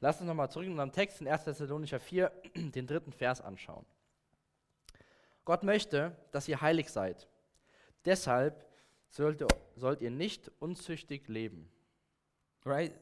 [0.00, 1.44] Lass uns nochmal zurück in unserem Text in 1.
[1.44, 3.86] Thessalonicher 4, den dritten Vers anschauen.
[5.44, 7.28] Gott möchte, dass ihr heilig seid.
[8.04, 8.66] Deshalb
[9.10, 11.70] sollt ihr, sollt ihr nicht unzüchtig leben.
[12.64, 12.92] Right?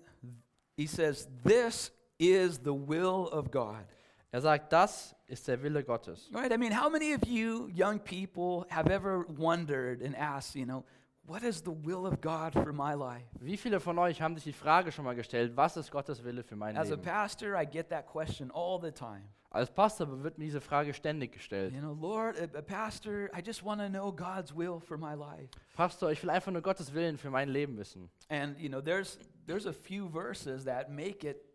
[0.76, 3.86] He says, This is the will of God.
[4.30, 6.30] Er sagt, das ist der Wille Gottes.
[6.34, 6.52] Right?
[6.52, 10.84] I mean, how many of you young people have ever wondered and asked, you know,
[11.26, 13.24] what is the will of God for my life?
[13.40, 16.42] Wie viele von euch haben sich die Frage schon mal gestellt, was ist Gottes Wille
[16.42, 17.02] für mein As a Leben?
[17.02, 19.24] pastor, I get that question all the time.
[19.50, 21.72] Als Pastor wird mir diese Frage ständig gestellt.
[21.72, 25.14] You know, Lord, a, a pastor, I just want to know God's will for my
[25.14, 25.48] life.
[25.74, 28.10] Pastor, ich will einfach nur Gottes Willen für mein Leben wissen.
[28.28, 31.47] And you know, there's there's a few verses that make it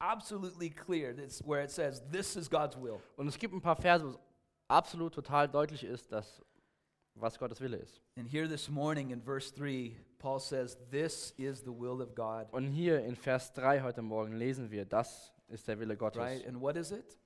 [0.00, 1.14] absolutely clear.
[1.14, 4.10] That's where it says, "This is God's will." Und es gibt ein paar Verse, wo
[4.10, 4.18] es
[4.68, 6.42] absolut total deutlich ist, dass,
[7.14, 8.00] was Gottes Wille ist.
[8.16, 12.48] And here this morning in verse three, Paul says, "This is the will of God."
[12.52, 16.20] Und hier in Vers 3 heute Morgen lesen wir, das ist der Wille Gottes.
[16.20, 16.46] Right?
[16.46, 17.18] And what is it?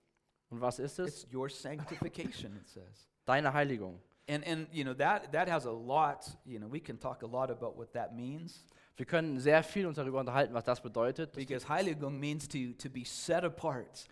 [0.51, 1.33] Und was ist It's es?
[1.33, 2.57] your sanctification.
[2.57, 3.09] It says.
[3.25, 4.01] Deine Heiligung.
[4.29, 6.25] And and you know that that has a lot.
[6.45, 8.65] You know, we can talk a lot about what that means
[9.01, 11.33] Wir können sehr viel uns darüber unterhalten, was das bedeutet.
[11.33, 14.07] because Heiligung means to to be set apart.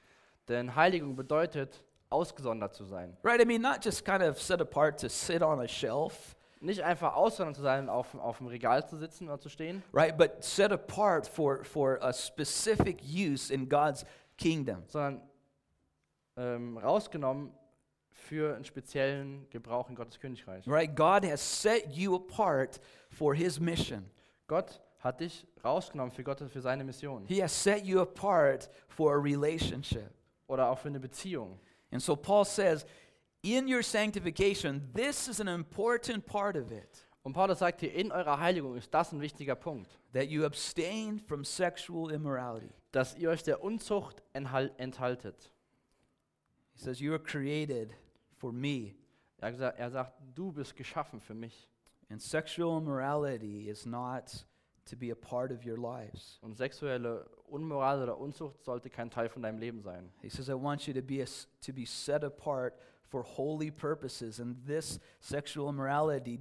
[0.48, 3.14] Denn Heiligung bedeutet, ausgesondert zu sein.
[3.22, 3.38] Right?
[3.38, 6.34] I mean, not just kind of set apart to sit on a shelf.
[6.60, 10.16] Nicht einfach ausgesondert zu sein, auf, auf dem Regal zu sitzen oder zu stehen, right?
[10.16, 14.06] But set apart for, for a specific use in God's
[14.38, 14.84] kingdom.
[14.86, 15.20] sondern
[16.38, 17.52] ähm, rausgenommen
[18.08, 20.66] für einen speziellen Gebrauch in Gottes Königreich.
[20.66, 20.96] Right?
[20.96, 24.10] God has set you apart for his mission.
[24.48, 27.24] Gott hat dich rausgenommen für Gott, für seine Mission.
[27.26, 30.10] He has set you apart for a relationship.
[30.48, 31.60] Oder auch für eine Beziehung.
[31.92, 32.84] And so Paul says,
[33.42, 38.10] in your sanctification, this is an important part of it Und Paulus sagt hier, in
[38.10, 42.70] eurer Heiligung ist das ein wichtiger Punkt, that you abstain from sexual immorality.
[42.90, 45.52] dass ihr euch der Unzucht enthal- enthaltet.
[46.72, 47.90] He says, You are created
[48.38, 48.94] for me,
[49.40, 51.68] er sagt, du bist geschaffen für mich.
[52.10, 54.44] And sexual immorality is not
[54.86, 56.38] to be a part of your lives.
[56.42, 60.10] Und sexuelle Unmoral oder Unzucht sollte kein Teil von deinem Leben sein.
[60.22, 61.26] He says, I want you to be, a
[61.62, 66.40] to be set apart for holy purposes, and this sexual immorality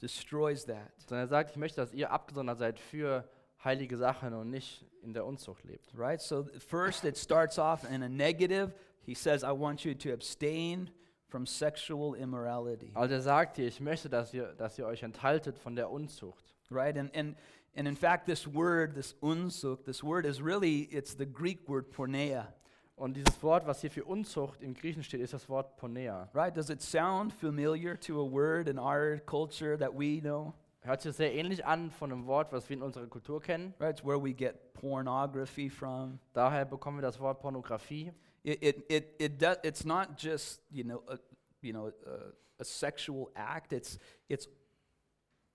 [0.00, 0.92] destroys that.
[0.98, 3.28] Sondern er sagt, ich möchte, dass ihr abgesondert seid für
[3.64, 5.96] heilige Sachen und nicht in der Unzucht lebt.
[5.96, 6.20] Right?
[6.20, 8.74] So, first it starts off in a negative.
[9.02, 10.90] He says, I want you to abstain
[11.28, 12.90] from sexual immorality.
[12.94, 16.54] Also er sagt hier, ich möchte, dass ihr, dass ihr euch enthaltet von der Unzucht.
[16.70, 16.96] Right?
[16.96, 17.36] And, and,
[17.76, 21.90] and in fact, this word, this unsuk, this word is really, it's the Greek word
[21.90, 22.52] porneia.
[22.96, 26.30] Und dieses Wort, was hier für Unzucht im Griechen steht, ist das Wort Ponea.
[26.32, 26.56] Right?
[26.56, 30.54] Does it sound familiar to a word in our culture that we know?
[30.80, 33.74] Hört sich sehr ähnlich an von einem Wort, was wir in unserer Kultur kennen.
[33.78, 33.90] Right?
[33.90, 36.18] It's where we get pornography from.
[36.32, 38.12] Daher bekommen wir das Wort Pornografie.
[38.46, 41.18] It, it, it, it does, it's not just, you know, a,
[41.62, 43.72] you know, a, a sexual act.
[43.72, 44.46] It's, it's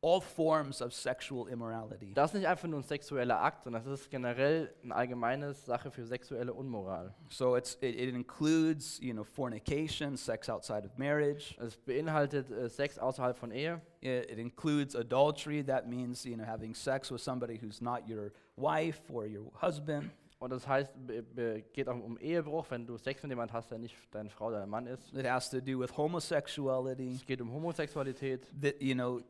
[0.01, 2.13] all forms of sexual immorality.
[2.13, 5.89] Das ist nicht einfach nur ein sexueller Akt, sondern das ist generell eine allgemeine Sache
[5.89, 7.13] für sexuelle Unmoral.
[7.29, 11.55] So it's, it, it includes, you know, fornication, sex outside of marriage.
[11.61, 13.79] Es beinhaltet äh, Sex außerhalb von Ehe.
[14.01, 15.63] It, it includes adultery.
[15.63, 20.11] That means, you know, having sex with somebody who's not your wife or your husband.
[20.41, 20.91] Und das heißt,
[21.71, 24.67] geht auch um Ehebruch, wenn du Sex mit jemandem hast, der nicht deine Frau, dein
[24.67, 25.13] Mann ist.
[25.13, 27.13] It has to do with homosexuality.
[27.13, 28.47] Es geht um Homosexualität.
[28.59, 29.21] That, you know,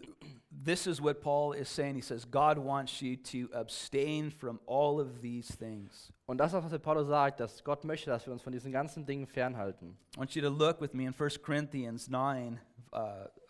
[0.63, 1.95] this is what Paul is saying.
[1.95, 6.13] He says, God wants you to abstain from all of these things.
[6.27, 8.71] Und das ist, was der Paulus sagt, dass Gott möchte, dass wir uns von diesen
[8.71, 9.97] ganzen Dingen fernhalten.
[10.15, 12.57] I want you to look with me in 1 Corinthians 9,
[12.93, 12.97] uh,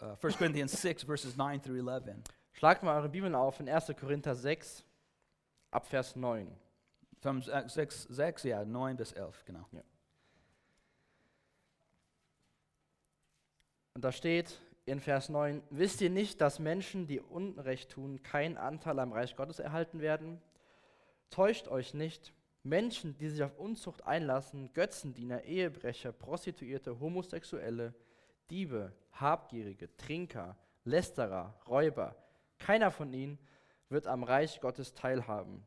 [0.02, 2.24] uh, 1 Corinthians 6, verses 9 through 11.
[2.54, 3.94] Schlagt mal eure Bibeln auf in 1.
[4.00, 4.84] Korinther 6,
[5.70, 6.48] ab Vers 9.
[7.22, 9.68] From uh, 6, 6, yeah, 9 bis 11, genau.
[13.94, 18.58] Und da steht in Vers 9, wisst ihr nicht, dass Menschen, die Unrecht tun, keinen
[18.58, 20.42] Anteil am Reich Gottes erhalten werden?
[21.30, 22.34] Täuscht euch nicht.
[22.64, 27.94] Menschen, die sich auf Unzucht einlassen, Götzendiener, Ehebrecher, Prostituierte, Homosexuelle,
[28.50, 32.16] Diebe, Habgierige, Trinker, Lästerer, Räuber,
[32.58, 33.38] keiner von ihnen
[33.90, 35.64] wird am Reich Gottes teilhaben.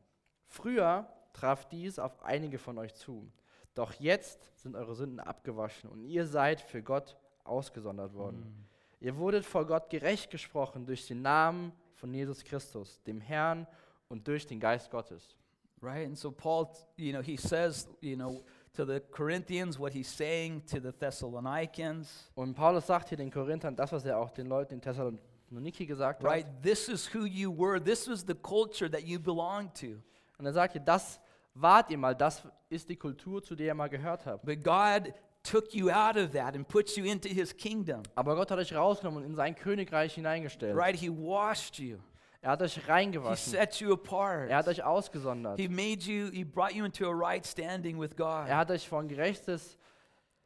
[0.47, 3.29] Früher traf dies auf einige von euch zu,
[3.73, 8.65] doch jetzt sind eure Sünden abgewaschen und ihr seid für Gott ausgesondert worden.
[8.99, 13.67] Ihr wurdet vor Gott gerecht gesprochen durch den Namen von Jesus Christus, dem Herrn
[14.07, 15.35] und durch den Geist Gottes.
[15.81, 16.07] Right?
[16.07, 18.43] And so Paul, you know, he says, you know,
[18.73, 23.75] to the Corinthians what he's saying to the Thessalonians, Und Paulus sagt hier den Korinthern
[23.75, 26.45] das, was er auch den Leuten in Thessaloniki gesagt right?
[26.45, 26.63] hat.
[26.63, 27.83] This is who you were.
[27.83, 30.01] This was the culture that you belonged to.
[30.37, 31.19] Und er sagt hier, das
[31.55, 34.45] wart ihr mal, das ist die Kultur, zu der ihr mal gehört habt.
[34.45, 35.13] But God
[35.43, 38.03] took you out of that and put you into his kingdom.
[38.15, 40.75] Aber Gott hat euch rausgenommen und in sein Königreich hineingestellt.
[40.75, 40.95] Right?
[40.95, 41.97] He washed you.
[42.41, 43.53] Er hat euch He reingewaschen.
[43.53, 44.49] set you apart.
[44.51, 45.59] Er hat euch ausgesondert.
[45.59, 48.47] He made you, he brought you into a right standing with God.
[48.47, 49.77] Er hat euch von gerechtes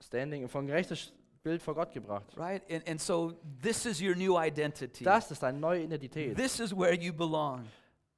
[0.02, 1.12] Standing, von gerechtes
[1.44, 2.26] Bild vor Gott gebracht.
[2.38, 2.62] Right?
[2.72, 5.04] And, and so this is your new identity.
[5.04, 6.38] Das ist deine neue Identität.
[6.38, 7.66] This is where you belong.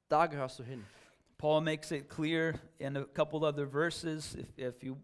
[0.08, 0.84] Da gehörst du hin.
[1.42, 4.36] Paul makes it clear in a couple other verses.
[4.38, 4.96] If, if you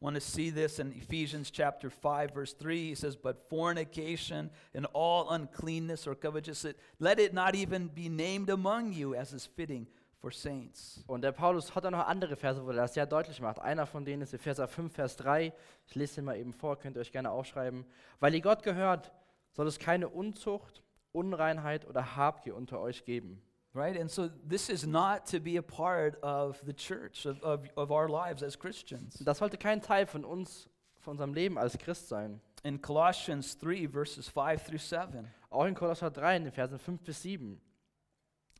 [0.00, 4.86] want to see this in Ephesians chapter 5, verse 3, he says, But fornication and
[4.94, 9.86] all uncleanness or covetousness, let it not even be named among you as is fitting
[10.18, 11.04] for saints.
[11.06, 13.58] Und der Paulus hat auch noch andere Verse, wo er das sehr deutlich macht.
[13.58, 15.52] Einer von denen ist Epheser 5, Vers 3.
[15.86, 17.84] Ich lese den mal eben vor, könnt ihr euch gerne aufschreiben.
[18.18, 19.12] Weil ihr Gott gehört,
[19.50, 20.82] soll es keine Unzucht,
[21.12, 23.42] Unreinheit oder Habgier unter euch geben.
[23.74, 23.96] Right?
[23.96, 27.90] And so this is not to be a part of the church, of, of, of
[27.90, 29.14] our lives as Christians.
[29.24, 30.68] Das sollte kein Teil von uns,
[31.00, 32.40] von unserem Leben als Christ sein.
[32.64, 35.26] In Colossians 3, verses 5 through 7.
[35.48, 37.60] Auch in Kolosser 3, in den Versen 5 bis 7.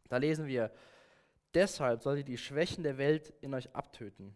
[0.08, 0.70] Da lesen wir,
[1.54, 4.34] deshalb sollt ihr die Schwächen der Welt in euch abtöten.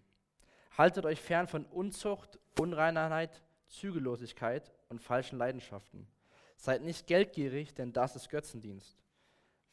[0.76, 6.06] Haltet euch fern von Unzucht, Unreinheit, Zügellosigkeit und falschen Leidenschaften.
[6.56, 8.96] Seid nicht geldgierig, denn das ist Götzendienst.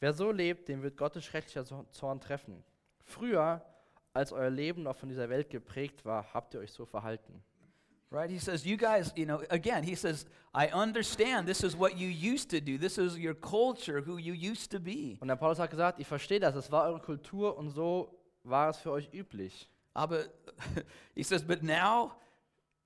[0.04, 2.62] Wer so lebt, dem wird Gottes schrecklicher Zorn- Zorn treffen.
[3.04, 3.64] Früher,
[4.12, 7.42] als euer Leben noch von dieser Welt geprägt war, habt ihr euch so verhalten.
[8.10, 8.30] Right?
[8.30, 12.10] He says, You guys, you know, again, he says, I understand this is what you
[12.10, 12.76] used to do.
[12.76, 15.16] This is your culture, who you used to be.
[15.20, 18.68] Und der Paulus hat gesagt, ich verstehe das, es war eure Kultur und so war
[18.68, 19.70] es für euch üblich.
[19.94, 20.26] Aber
[21.14, 22.12] he says, But now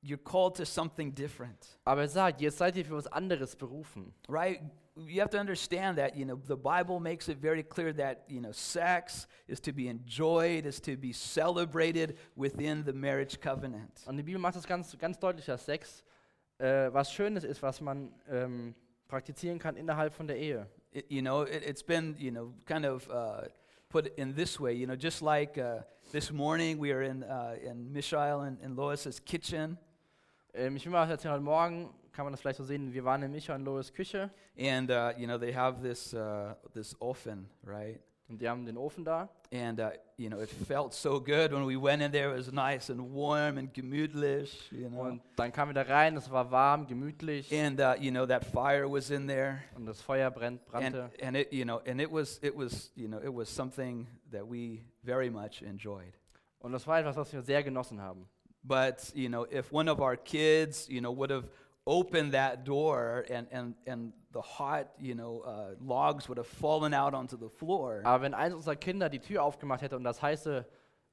[0.04, 1.80] you're called to something different.
[1.84, 4.14] Aber er sagt, jetzt seid ihr für was anderes berufen.
[4.28, 4.60] Right?
[5.06, 8.40] You have to understand that, you know, the Bible makes it very clear that, you
[8.40, 14.02] know, sex is to be enjoyed, is to be celebrated within the marriage covenant.
[14.06, 16.02] Und die Bibel macht es ganz, ganz deutlich, dass Sex
[16.58, 18.74] äh, was Schönes ist, was man ähm,
[19.06, 20.66] praktizieren kann innerhalb von der Ehe.
[20.92, 23.46] It, you know, it, it's been, you know, kind of uh,
[23.88, 25.82] put in this way, you know, just like uh,
[26.12, 29.78] this morning we are in, uh, in Mishael and, and Lois's kitchen,
[30.54, 33.22] Ähm, ich will mal erzählen, heute Morgen kann man das vielleicht so sehen, wir waren
[33.22, 37.48] in Micha und Lois Küche and, uh, you know, they have this, uh, this oven,
[37.64, 38.00] right?
[38.28, 39.28] und die haben den Ofen da.
[39.52, 42.32] And, uh, you know, it felt so good when we went in there.
[42.32, 45.02] It was nice and warm and gemütlich, you know.
[45.02, 48.44] Und dann kamen wir da rein, es war warm, gemütlich And, uh, you know, that
[48.44, 49.62] fire was in there.
[49.76, 51.10] und das Feuer brennt, And, brannte.
[51.22, 54.44] and it, you know, and it was, it was, you know, it was something that
[54.44, 56.18] we very much enjoyed.
[56.58, 58.28] Und das war etwas, was wir sehr genossen haben.
[58.64, 61.44] But, you know, if one of our kids, you know, would have
[61.88, 66.92] opened that door and, and, and the hot, you know, uh, logs would have fallen
[66.92, 70.20] out onto the floor, Aber wenn eins unserer Kinder die Tür aufgemacht hätte und das
[70.20, 70.66] heiße,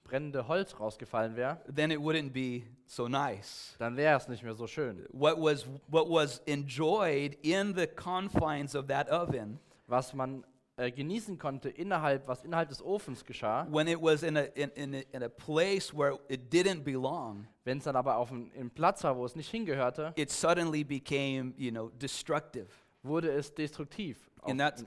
[0.03, 3.75] brennende Holz rausgefallen wäre, then it wouldn't be so nice.
[3.79, 5.07] dann wäre es nicht mehr so schön.
[5.11, 10.43] What was, what was enjoyed in the confines of that oven, Was man
[10.77, 14.69] äh, genießen konnte innerhalb, was innerhalb des Ofens geschah, when it was in a, in,
[14.71, 18.69] in a, in a place where it didn't belong, wenn es dann aber auf einem
[18.71, 22.67] Platz war, wo es nicht hingehörte, it suddenly became, you know, destructive.
[23.03, 24.29] wurde es destruktiv.
[24.43, 24.83] And that's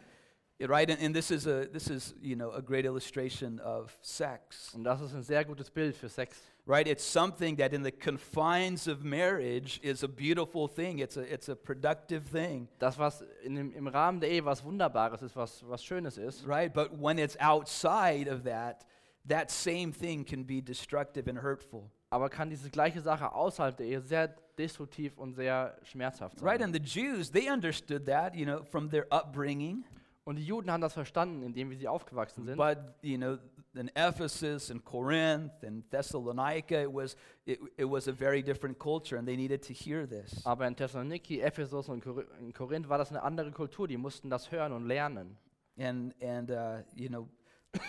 [0.66, 0.90] right.
[0.90, 4.72] And, and this is a this is you know a great illustration of sex.
[4.74, 6.36] Und das ist ein sehr gutes Bild für Sex.
[6.66, 6.86] Right?
[6.86, 10.98] It's something that in the confines of marriage is a beautiful thing.
[10.98, 12.68] It's a it's a productive thing.
[12.78, 16.46] Das, was in dem, im Rahmen der Ehe was Wunderbares ist, was, was Schönes ist,
[16.46, 16.72] Right?
[16.72, 18.84] But when it's outside of that,
[19.26, 21.90] that same thing can be destructive and hurtful.
[22.10, 26.60] Aber kann diese gleiche Sache außerhalb der Ehe sehr destruktiv und sehr schmerzhaft Right?
[26.60, 26.74] sein.
[26.74, 29.84] And the Jews, they understood that, you know, from their upbringing.
[30.24, 32.56] Und die Juden haben das verstanden, indem wie sie aufgewachsen sind.
[32.58, 33.38] But you know,
[33.74, 39.16] in Ephesus and Corinth and Thessalonica, it was it, it was a very different culture,
[39.18, 40.44] and they needed to hear this.
[40.44, 43.88] Aber in Thessaloniki, Ephesus und Kor- in Korinth war das eine andere Kultur.
[43.88, 45.38] Die mussten das hören und lernen.
[45.78, 47.26] And and uh, you know,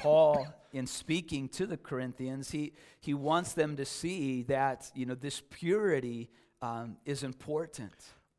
[0.02, 5.16] Paul, in speaking to the Corinthians, he he wants them to see that you know
[5.16, 6.30] this purity
[6.62, 7.94] um, is important.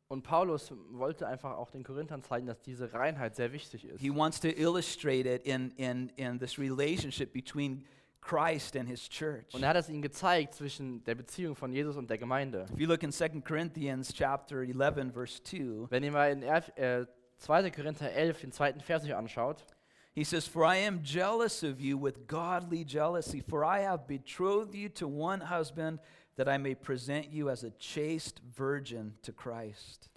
[0.07, 4.01] Und Paulus wollte einfach auch den Korinthern zeigen, dass diese Reinheit sehr wichtig ist.
[4.01, 7.85] He wants to illustrate it in in in this relationship between
[8.19, 9.53] Christ and His church.
[9.53, 12.67] Und er hat es ihnen gezeigt zwischen der Beziehung von Jesus und der Gemeinde.
[12.73, 16.75] If you look in 2 Corinthians chapter 11 verse 2, Wenn ihr mal in Elf-
[16.77, 17.05] äh,
[17.37, 17.71] 2.
[17.71, 19.65] Korinther 11 den zweiten Vers euch anschaut,
[20.13, 24.75] He says, For I am jealous of you with godly jealousy, for I have betrothed
[24.75, 25.99] you to one husband,
[26.35, 30.09] that I may present you as a chaste virgin to Christ.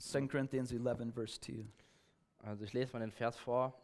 [0.00, 1.66] 2 Corinthians 11, verse 2.
[2.44, 3.74] also ich lese mal den Vers vor.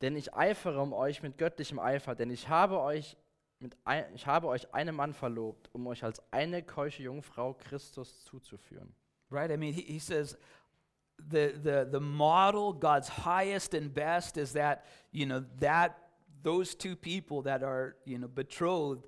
[0.00, 3.16] Denn ich eifere um euch mit göttlichem Eifer, denn ich habe euch
[3.58, 8.24] mit ein, ich habe euch einem Mann verlobt, um euch als eine keusche Jungfrau Christus
[8.24, 8.94] zuzuführen.
[9.30, 9.50] Right?
[9.50, 10.38] I mean, he, he says,
[11.30, 15.98] the, the, the model, God's highest and best, is that, you know, that
[16.42, 19.04] those two people that are, you know, betrothed,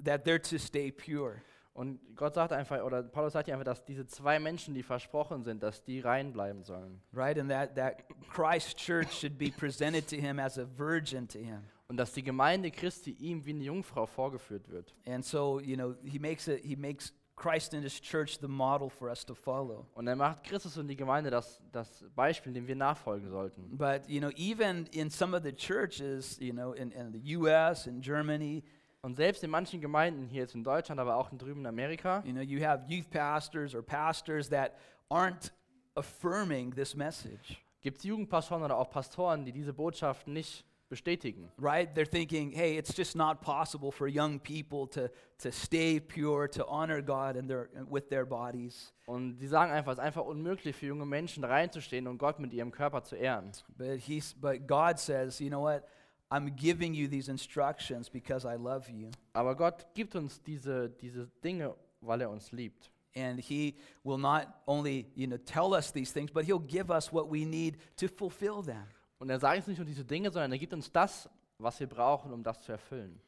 [0.00, 1.42] that they're to stay pure.
[1.72, 5.62] Und Gott sagt einfach, oder Paulus sagt einfach, dass diese zwei Menschen, die versprochen sind,
[5.62, 7.00] dass die rein bleiben sollen.
[7.12, 7.38] Right?
[7.38, 11.62] And that, that Christ church should be presented to him as a virgin to him.
[11.88, 14.94] Und dass die Gemeinde Christi ihm wie eine Jungfrau vorgeführt wird.
[15.06, 18.90] And so, you know, he makes it he makes Christ and his church the model
[18.90, 19.86] for us to follow.
[19.94, 23.78] Und er macht Christus und die Gemeinde das, das Beispiel, dem wir nachfolgen sollten.
[23.78, 27.86] But, you know, even in some of the churches, you know, in, in the US
[27.86, 28.62] and Germany,
[29.02, 32.22] Und selbst in manchen Gemeinden hier jetzt in Deutschland, aber auch in drüben in Amerika,
[32.26, 34.72] you know, you have youth pastors or pastors that
[35.08, 35.50] aren't
[35.94, 37.56] affirming this message.
[37.80, 41.50] gibt es Jugendpastoren oder auch Pastoren, die diese Botschaft nicht bestätigen.
[41.56, 41.94] Right?
[41.94, 46.66] They're thinking, hey, it's just not possible for young people to, to stay pure, to
[46.66, 48.92] honor God in their, with their bodies.
[49.06, 52.52] Und die sagen einfach, es ist einfach unmöglich für junge Menschen reinzustehen und Gott mit
[52.52, 53.52] ihrem Körper zu ehren.
[53.78, 55.84] But, he's, but God says, you know what?
[56.30, 59.10] I'm giving you these instructions because I love you.
[59.32, 62.90] Aber Gott gibt uns diese, diese Dinge, weil er uns liebt.
[63.16, 63.74] And he
[64.04, 67.44] will not only, you know, tell us these things, but he'll give us what we
[67.44, 68.86] need to fulfill them.
[69.20, 71.86] Und er sagt uns nicht nur diese Dinge, sondern er gibt uns das, was wir
[71.86, 73.20] brauchen, um das zu erfüllen.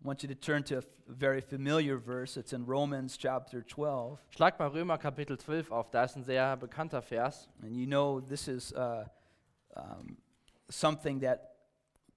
[0.00, 2.38] I want you to turn to a very familiar verse.
[2.38, 4.18] It's in Romans chapter 12.
[4.30, 7.48] Schlag mal Römer Kapitel 12 auf, da ist ein sehr bekannter Vers.
[7.62, 9.04] And you know, this is uh,
[9.76, 10.18] um,
[10.68, 11.54] something that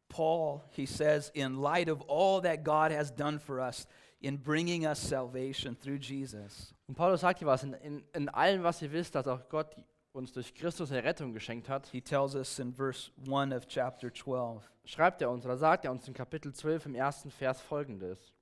[0.09, 3.87] Paul, he says, in light of all that God has done for us
[4.19, 8.63] in bringing us salvation through Jesus, Und Paulus sagt hier was, in, in, in allem,
[8.63, 9.75] was ihr wisst, dass auch Gott
[10.13, 14.61] uns durch Christus Errettung geschenkt hat, he tells us in verse 1 of chapter 12.
[14.83, 18.33] schreibt er uns oder sagt er uns in Kapitel 12 im ersten Vers folgendes.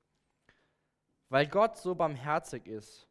[1.29, 3.07] Weil Gott so barmherzig ist,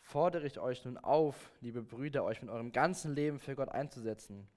[0.00, 4.48] fordere ich euch nun auf, liebe Brüder, euch mit eurem ganzen Leben für Gott einzusetzen.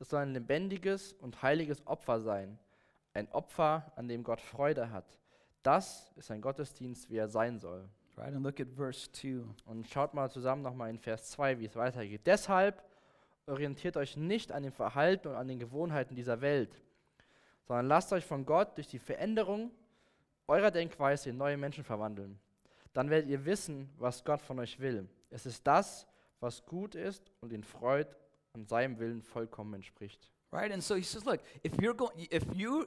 [0.00, 2.58] Es soll ein lebendiges und heiliges Opfer sein,
[3.14, 5.18] ein Opfer, an dem Gott Freude hat.
[5.62, 7.88] Das ist ein Gottesdienst, wie er sein soll.
[8.20, 8.34] Right?
[8.34, 9.44] And look at verse 2.
[9.64, 12.20] Und schaut mal zusammen nochmal in Vers 2, wie es weitergeht.
[12.26, 12.84] Deshalb
[13.46, 16.82] orientiert euch nicht an dem Verhalten und an den Gewohnheiten dieser Welt,
[17.66, 19.70] sondern lasst euch von Gott durch die Veränderung
[20.46, 22.38] eurer Denkweise in neue Menschen verwandeln.
[22.92, 25.08] Dann werdet ihr wissen, was Gott von euch will.
[25.30, 26.06] Es ist das,
[26.40, 28.16] was gut ist und ihn freut
[28.52, 30.30] und seinem Willen vollkommen entspricht.
[30.52, 30.72] Right?
[30.72, 32.82] And so he says, look, if you're going if you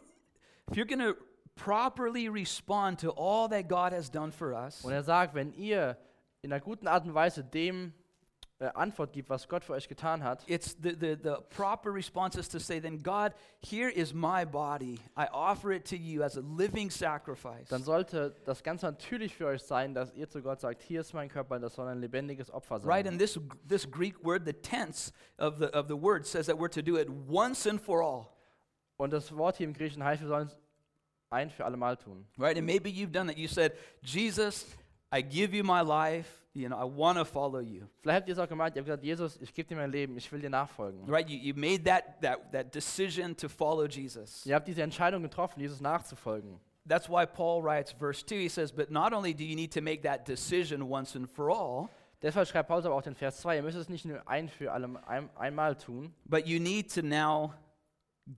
[0.70, 1.16] if you're going to
[1.56, 5.98] properly respond to all that God has done for us, Und er sagt, wenn ihr
[6.42, 7.94] in einer guten Art und Weise dem
[8.60, 12.38] äh, Antwort gibt, was Gott für euch getan hat, it's the, the, the proper response
[12.38, 15.00] is to say, then God, here is my body.
[15.18, 17.70] I offer it to you as a living sacrifice.
[17.70, 21.14] dann sollte das ganz natürlich für euch sein, dass ihr zu Gott sagt, hier ist
[21.14, 22.90] mein Körper, das soll ein lebendiges Opfer sein.
[22.90, 23.08] Right?
[23.08, 26.72] And this this Greek word, the tense of the of the word says that we're
[26.72, 28.30] to do it once and for all.
[28.98, 30.58] Und das Wort hier im Griechischen heißt, wir sollen es
[31.34, 32.26] ein für alle Mal tun.
[32.38, 32.58] Right?
[32.58, 33.38] And maybe you've done that.
[33.38, 34.66] You said, Jesus,
[35.12, 36.28] I give you my life.
[36.56, 37.88] You know, I want to follow you.
[38.02, 40.16] Vielleicht habt ihr es auch gemeint, ihr habt gesagt, Jesus, ich gebe dir mein Leben,
[40.18, 41.02] ich will dir nachfolgen.
[41.08, 41.28] Right?
[41.28, 44.46] You, you made that, that, that decision to follow Jesus.
[44.46, 46.60] Ihr habt diese Entscheidung getroffen, Jesus nachzufolgen.
[46.88, 49.82] That's why Paul writes, verse 2, he says, But not only do you need to
[49.82, 51.90] make that decision once and for all,
[52.24, 54.72] Deshalb schreibt Paulus aber auch den Vers 2, ihr müsst es nicht nur ein für
[54.72, 57.54] alle ein, einmal tun, but you need to now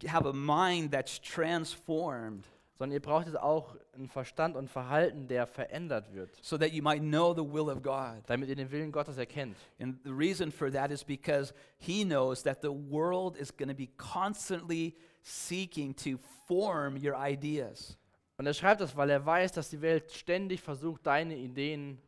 [0.08, 5.48] have a mind that's transformed sondern ihr braucht es auch einen Verstand und Verhalten, der
[5.48, 8.24] verändert wird, so that you might know the will of God.
[8.28, 9.56] damit ihr den Willen Gottes erkennt.
[9.80, 13.76] And the reason for that is because he knows that the world is going to
[13.76, 16.18] be constantly seeking to
[16.48, 17.98] form your ideas.
[18.38, 22.02] Und er schreibt das, weil er weiß, dass die Welt ständig versucht, deine Ideen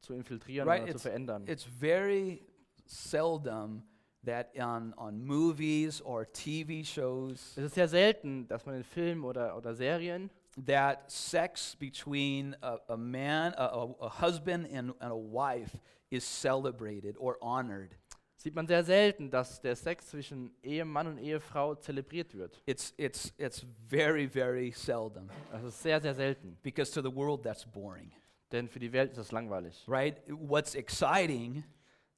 [0.00, 1.46] zu infiltrieren Right, oder zu verändern.
[1.46, 2.42] It's very
[2.84, 3.82] seldom
[4.24, 9.24] that on, on movies or TV shows Es ist sehr selten, dass man in Filmen
[9.24, 10.30] oder, oder Serien
[10.66, 15.76] that sex between a, a man, a, a, a husband and, and a wife
[16.10, 17.90] is celebrated or honored.
[18.36, 22.62] sieht man sehr selten, dass der Sex zwischen Ehemann und Ehefrau zelebriert wird.
[22.66, 26.56] It's, it's, it's very, very seldom Das ist sehr, sehr selten.
[26.62, 28.12] because to the world that's boring,
[28.52, 29.82] Denn für die Welt ist das langweilig.
[29.88, 30.20] right?
[30.28, 31.64] What's exciting,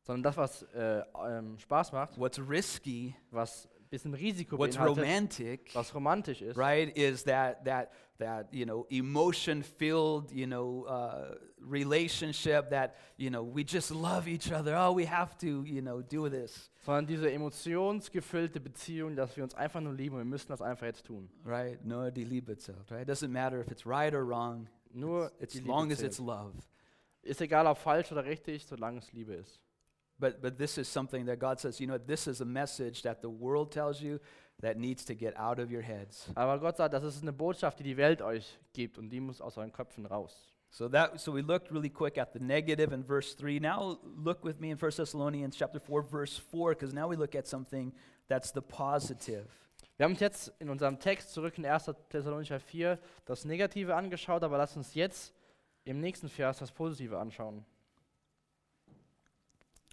[0.06, 5.74] Sondern das, was äh, ähm, Spaß macht, what's risky, was ein bisschen Risiko what's romantic,
[5.74, 12.70] was romantisch ist, right, is that, that, that you know, emotion-filled, you know, uh, relationship
[12.70, 14.76] that, you know, we just love each other.
[14.76, 19.56] Oh, we have to, you know, do this, sondern diese emotionsgefüllte Beziehung, dass wir uns
[19.56, 21.28] einfach nur lieben wir müssen das einfach jetzt tun.
[21.44, 21.84] right?
[21.84, 23.08] No, die Liebe zählt, right?
[23.08, 24.68] Doesn't matter if it's right or wrong.
[24.92, 26.52] Nur It's Liebe long as it's love.
[27.22, 29.60] Ist egal, ob falsch oder richtig, solange es Liebe ist.
[30.18, 33.20] But, but this is something that God says, you know, this is a message that
[33.20, 34.18] the world tells you
[34.60, 36.30] that needs to get out of your heads.
[36.34, 39.40] Aber Gott sagt, das ist eine Botschaft, die die Welt euch gibt und die muss
[39.40, 40.52] aus euren Köpfen raus.
[40.70, 43.60] So that so we looked really quick at the negative in verse 3.
[43.60, 47.34] Now look with me in 1 Thessalonians chapter 4 verse 4 because now we look
[47.34, 47.92] at something
[48.28, 49.46] that's the positive.
[49.96, 51.90] Wir haben uns jetzt in unserem Text zurück in 1.
[52.10, 55.34] Thessalonicher 4 das Negative angeschaut, aber lasst uns jetzt
[55.84, 57.64] im nächsten Vers das Positive anschauen.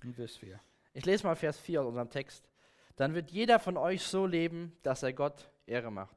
[0.03, 0.59] In verse 4.
[0.93, 2.47] Ich lese mal Vers 4 aus unserem Text.
[2.95, 6.15] Dann wird jeder von euch so leben, dass er Gott Ehre macht.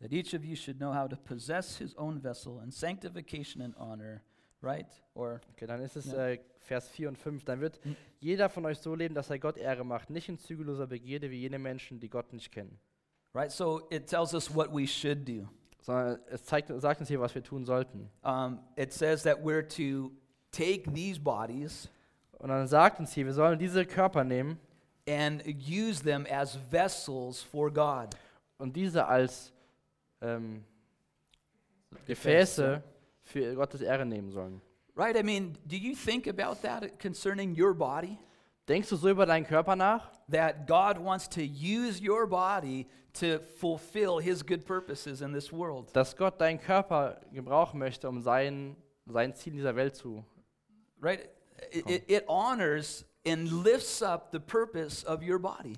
[0.00, 3.76] That each of you should know how to possess his own vessel in sanctification and
[3.78, 4.22] honor,
[4.62, 4.86] right?
[5.14, 6.28] Or Okay, dann ist es Ja.
[6.28, 7.44] äh, Vers 4 und 5.
[7.44, 7.96] Dann wird Mhm.
[8.18, 11.40] jeder von euch so leben, dass er Gott Ehre macht, nicht in zügelloser Begierde wie
[11.40, 12.78] jene Menschen, die Gott nicht kennen.
[13.34, 13.50] right?
[13.52, 15.46] So it tells us what we should do.
[15.82, 18.10] Sondern es zeigt, sagt uns hier, was wir tun sollten.
[18.22, 20.10] Um, it says that we're to
[20.50, 21.88] take these bodies
[22.40, 24.58] Und dann sagt uns hier, wir sollen diese Körper nehmen
[25.08, 28.08] and use them as vessels for God.
[28.58, 29.52] und diese als
[30.20, 30.64] ähm,
[32.06, 32.82] Gefäße
[33.22, 34.60] für Gottes Ehre nehmen sollen.
[34.96, 35.16] Right?
[35.16, 38.18] I mean, do you think about that concerning your body?
[38.68, 40.10] Denkst du so über deinen Körper nach?
[40.30, 45.92] that God wants to use your body to fulfill his good purposes in this world.
[45.92, 48.76] Dass Gott deinen Körper gebrauchen möchte, um sein,
[49.06, 50.24] sein Ziel in dieser Welt zu.
[51.00, 51.28] Right?
[51.72, 55.76] It, it, honors and lifts up the purpose of your body.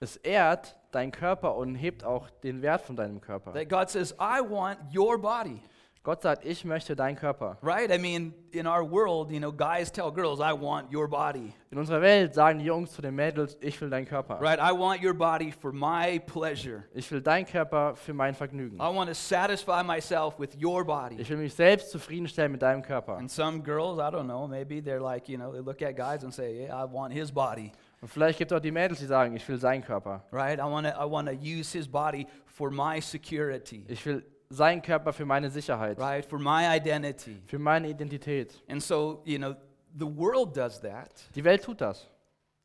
[0.00, 3.52] Es ehrt deinen Körper und hebt auch den Wert von deinem Körper.
[3.52, 5.62] That God says, I want your body.
[6.04, 7.58] Gott sagt, ich möchte deinen Körper.
[7.62, 7.88] Right?
[7.88, 11.52] I mean, in our world, you know, guys tell girls, I want your body.
[11.70, 14.40] In unserer Welt sagen die Jungs zu den Mädels, ich will deinen Körper.
[14.40, 14.58] Right?
[14.58, 16.82] I want your body for my pleasure.
[16.92, 18.78] Ich will deinen Körper für mein Vergnügen.
[18.78, 21.20] I want to satisfy myself with your body.
[21.20, 23.18] Ich will mich selbst zufriedenstellen mit deinem Körper.
[23.18, 26.24] And some girls, I don't know, maybe they're like, you know, they look at guys
[26.24, 27.70] and say, yeah, I want his body.
[28.00, 30.24] Und vielleicht gibt es auch die Mädels, die sagen, ich will seinen Körper.
[30.32, 30.58] Right?
[30.58, 33.84] I want to I want to use his body for my security.
[33.86, 36.24] Ich will seinen Körper für meine Sicherheit, Right?
[36.24, 37.40] For my identity.
[37.46, 38.62] für meine Identität.
[38.68, 39.54] And so, you know,
[39.98, 41.10] the world does that.
[41.34, 42.08] Die Welt tut das.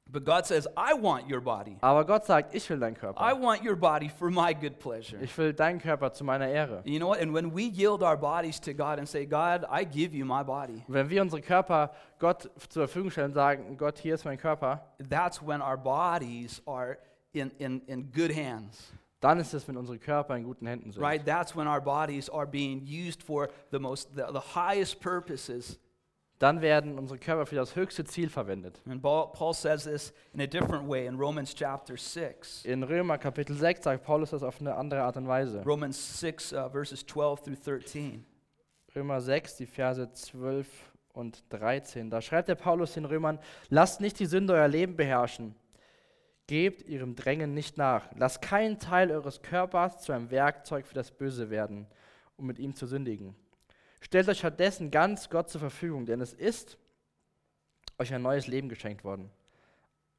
[0.10, 1.76] But God says, I want your body.
[1.82, 3.20] Aber Gott sagt, ich will deinen Körper.
[3.20, 5.22] I want your body for my good pleasure.
[5.22, 6.82] Ich will deinen Körper zu meiner Ehre.
[6.86, 7.20] You know what?
[7.20, 10.44] And when we yield our bodies to God and say, God, I give you my
[10.46, 14.38] body, wenn wir unsere Körper Gott zur Verfügung stellen und sagen, Gott, hier ist mein
[14.38, 16.98] Körper, that's when our bodies are
[17.34, 18.94] in, in, in good hands.
[19.20, 21.02] Dann ist es, wenn unsere Körper in guten Händen sind.
[21.02, 21.26] Right?
[21.26, 25.80] That's when our bodies are being used for the most the, the highest purposes.
[26.40, 28.80] Dann werden unsere Körper für das höchste Ziel verwendet.
[28.88, 32.64] And Paul, Paul says this in a different way in Romans chapter 6.
[32.66, 35.64] In Römer Kapitel 6 sagt Paulus das auf eine andere Art und Weise.
[35.64, 38.24] Romans 6 uh, verses 12 through 13.
[38.96, 40.68] Römer 6, die Verse 12
[41.14, 42.12] und 13.
[42.12, 43.40] Da schreibt der Paulus den Römern,
[43.70, 45.56] lasst nicht die Sünde euer Leben beherrschen.
[46.48, 48.10] Gebt ihrem Drängen nicht nach.
[48.16, 51.88] Lasst keinen Teil eures Körpers zu einem Werkzeug für das Böse werden,
[52.38, 53.36] um mit ihm zu sündigen.
[54.00, 56.78] Stellt euch stattdessen ganz Gott zur Verfügung, denn es ist
[58.00, 59.30] euch ein neues Leben geschenkt worden.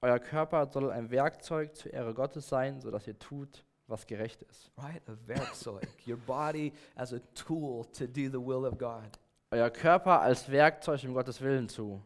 [0.01, 4.71] Euer Körper soll ein Werkzeug zur Ehre Gottes sein, sodass ihr tut, was gerecht ist.
[4.77, 5.03] Right?
[5.09, 5.89] A Werkzeug.
[6.07, 9.19] Your body as a tool to do the will of God.
[9.51, 12.03] Euer Körper als Werkzeug, um Gottes Willen zu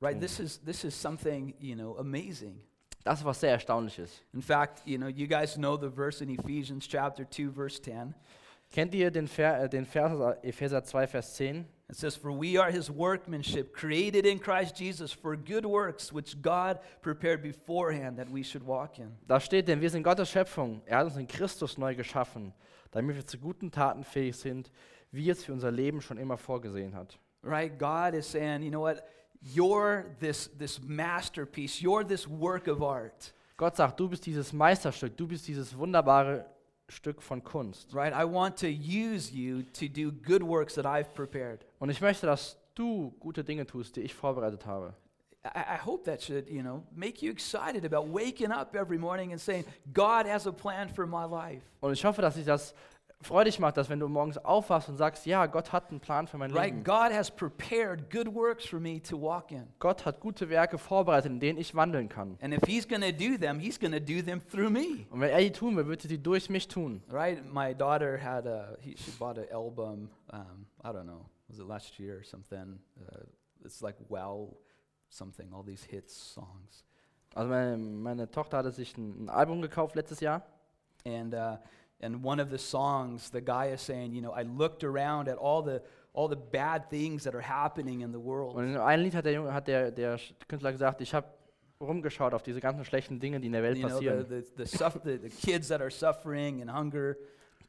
[0.00, 0.20] Right?
[0.20, 2.60] This is this is something, you know, amazing.
[3.04, 4.24] Das ist was sehr Erstaunliches.
[4.32, 8.14] In fact, you know, you guys know the verse in Ephesians chapter 2 verse 10.
[8.70, 11.66] Kennt ihr den, Ver, äh, den Vers aus Epheser 2, Vers 10?
[11.88, 16.40] It says, For we are his workmanship, created in Christ Jesus for good works, which
[16.40, 19.12] God prepared beforehand that we should walk in.
[19.28, 20.80] Da steht, denn wir sind Gottes Schöpfung.
[20.86, 22.54] Er hat uns in Christus neu geschaffen,
[22.90, 24.72] damit wir zu guten Taten fähig sind,
[25.12, 27.18] wie es für unser Leben schon immer vorgesehen hat.
[27.42, 27.78] Right?
[27.78, 29.02] God is saying, you know what?
[29.44, 33.34] You're this, this masterpiece, you're this work of art.
[33.56, 36.46] Gott sagt, du bist dieses Meisterstück, du bist dieses wunderbare
[36.88, 37.94] Stück von Kunst.
[37.94, 38.12] Right?
[38.12, 41.64] I want to use you to do good works that I've prepared.
[41.78, 44.94] Und ich möchte, dass du gute Dinge tust, die ich vorbereitet habe.
[45.44, 49.32] I, I hope that should, you know, make you excited about waking up every morning
[49.32, 51.62] and saying, God has a plan for my life.
[51.80, 52.74] Und ich hoffe, dass sich das
[53.24, 56.38] freudig macht, dass wenn du morgens aufwachst und sagst, ja, Gott hat einen Plan für
[56.38, 56.72] mein Right?
[56.72, 56.84] Leben.
[56.84, 59.66] God has prepared good works for me to walk in.
[59.78, 62.38] Gott hat gute Werke vorbereitet, in denen ich wandeln kann.
[62.40, 65.06] And if he's going to do them, he's going to do them through me.
[65.10, 67.02] Und wenn er die tun will, wird er sie durch mich tun.
[67.10, 67.42] Right?
[67.52, 71.66] My daughter had a, he, she bought an album, um, I don't know, was it
[71.66, 72.78] last year or something?
[73.00, 73.24] Uh,
[73.64, 74.56] it's like Wow
[75.08, 76.84] something, all these hits songs.
[77.34, 80.42] Also meine, meine Tochter hatte sich ein, ein Album gekauft letztes Jahr.
[81.04, 81.56] And, uh,
[82.04, 85.38] and one of the songs, the guy is saying, you know, I looked around at
[85.38, 85.82] all the,
[86.12, 88.54] all the bad things that are happening in the world.
[88.56, 91.26] Und in einem Lied hat der, hat der, der Künstler gesagt, ich habe
[91.80, 95.00] rumgeschaut auf diese ganzen schlechten Dinge, die in der Welt You know, the, the, the,
[95.04, 97.16] the, the kids that are suffering and hunger,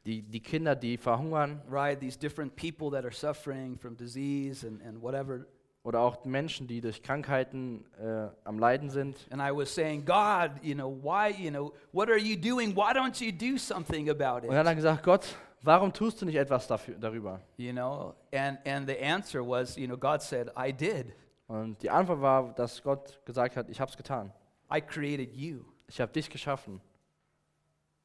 [0.06, 1.98] Die, die Kinder, die verhungern right?
[1.98, 5.48] These different people that are suffering from disease and, and whatever.
[5.86, 9.16] Oder auch Menschen, die durch Krankheiten äh, am Leiden sind.
[9.30, 12.74] And I was saying, God, you know, why, you know, what are you doing?
[12.74, 14.66] Why don't you do something about Und er hat it?
[14.66, 17.40] dann gesagt, Gott, warum tust du nicht etwas dafür, darüber?
[17.56, 21.14] You know, and, and the answer was, you know, God said, I did.
[21.46, 24.32] Und die Antwort war, dass Gott gesagt hat, ich habe es getan.
[24.74, 25.60] I created you.
[25.86, 26.80] Ich habe dich geschaffen.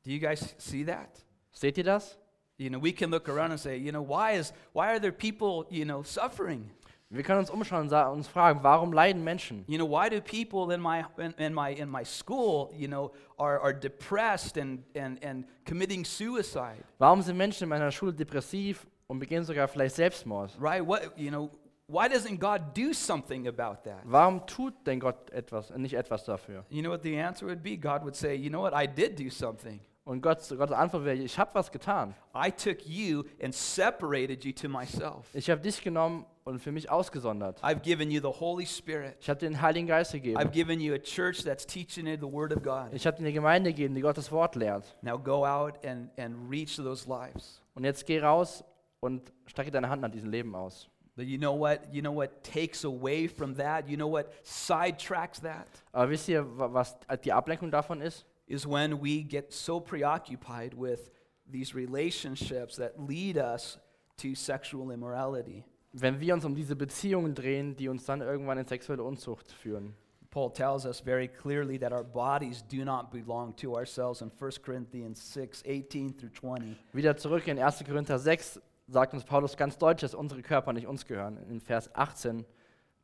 [0.04, 1.10] Do you guys see that?
[1.52, 2.20] Seht ihr das?
[2.58, 5.12] You know, we can look around and say, you know, why is why are there
[5.12, 6.70] people, you know, suffering?
[7.14, 9.66] Wir können uns umschauen und uns fragen, warum leiden Menschen?
[9.68, 13.12] You know, why do people in my in, in my in my school, you know,
[13.38, 16.82] are, are depressed and, and, and committing suicide?
[17.00, 20.52] Warum sind Menschen in meiner Schule depressiv und begehen sogar vielleicht Selbstmord?
[20.58, 20.88] Right?
[20.88, 21.50] What you know,
[21.88, 24.04] why doesn't God do something about that?
[24.06, 26.64] Warum tut denn Gott etwas, nicht etwas dafür?
[26.70, 27.76] You know what the answer would be?
[27.76, 29.82] God would say, you know what, I did do something.
[30.12, 32.14] Und Gott, Gottes Antwort wäre, ich habe was getan.
[32.36, 35.30] I took you and separated you to myself.
[35.34, 37.64] Ich habe dich genommen und für mich ausgesondert.
[37.64, 39.16] I've given you the Holy Spirit.
[39.22, 40.52] Ich habe dir den Heiligen Geist I've gegeben.
[40.52, 42.90] given you a church that's teaching you the Word of God.
[42.92, 44.84] Ich habe dir eine Gemeinde gegeben, die Gottes Wort lehrt.
[45.02, 47.62] Now go out and, and reach those lives.
[47.74, 48.66] Und jetzt geh raus
[49.00, 50.90] und strecke deine Hand nach diesem Leben aus.
[51.16, 51.80] But you know what?
[51.90, 53.88] You know what takes away from that?
[53.88, 55.68] You know what sidetracks that?
[55.94, 58.26] Aber wisst ihr, wa- was die Ablenkung davon ist?
[58.52, 61.10] Is when we get so preoccupied with
[61.52, 63.78] these relationships that lead us
[64.18, 65.64] to sexual immorality.
[65.94, 69.94] Wenn wir uns um diese Beziehungen drehen, die uns dann irgendwann in sexuelle Unzucht führen.
[70.30, 74.62] Paul tells us very clearly that our bodies do not belong to ourselves in 1
[74.62, 76.78] Corinthians 6 18 through 20.
[76.94, 77.84] Wieder zurück in 1.
[77.86, 81.38] Korinther 6 sagt uns Paulus ganz deutlich, dass unsere Körper nicht uns gehören.
[81.50, 82.46] In Vers 18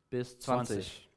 [0.08, 1.08] bis 20.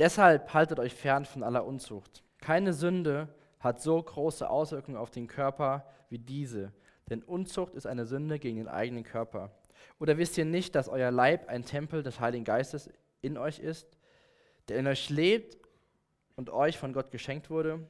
[0.00, 2.24] Deshalb haltet euch fern von aller Unzucht.
[2.40, 3.28] Keine Sünde
[3.58, 6.72] hat so große Auswirkungen auf den Körper wie diese,
[7.08, 9.50] denn Unzucht ist eine Sünde gegen den eigenen Körper.
[9.98, 13.98] Oder wisst ihr nicht, dass euer Leib ein Tempel des Heiligen Geistes in euch ist,
[14.68, 15.58] der in euch lebt
[16.36, 17.80] und euch von Gott geschenkt wurde?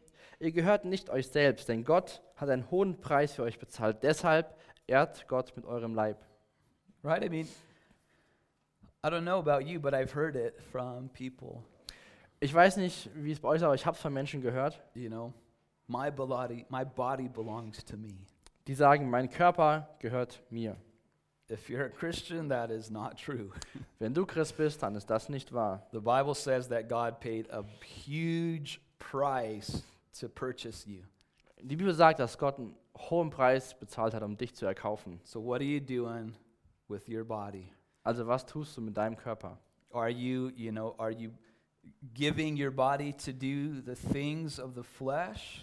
[0.40, 4.02] Ihr gehört nicht euch selbst, denn Gott hat einen hohen Preis für euch bezahlt.
[4.02, 6.16] Deshalb ehrt Gott mit eurem Leib.
[7.04, 7.24] Right?
[7.24, 7.48] I mean,
[9.04, 11.62] I don't know about you, but I've heard it from people.
[12.42, 14.82] Ich weiß nicht, wie es bei euch ist, aber ich habe es von Menschen gehört,
[14.94, 15.34] You know,
[15.86, 18.14] my body, my body belongs to me.
[18.66, 20.76] die sagen, mein Körper gehört mir.
[21.50, 23.50] If you're a Christian, that is not true.
[23.98, 25.86] Wenn du Christ bist, dann ist das nicht wahr.
[25.92, 27.64] The Bible says that God paid a
[28.06, 29.82] huge price
[30.18, 31.02] to purchase you.
[31.60, 35.20] Die Bibel sagt, dass Gott einen hohen Preis bezahlt hat, um dich zu erkaufen.
[35.24, 36.34] So what are you doing
[36.88, 37.70] with your body?
[38.04, 39.58] Also was tust du mit deinem Körper?
[39.92, 41.32] Are you, you know, are you
[42.14, 45.62] giving your body to do the things of the flesh?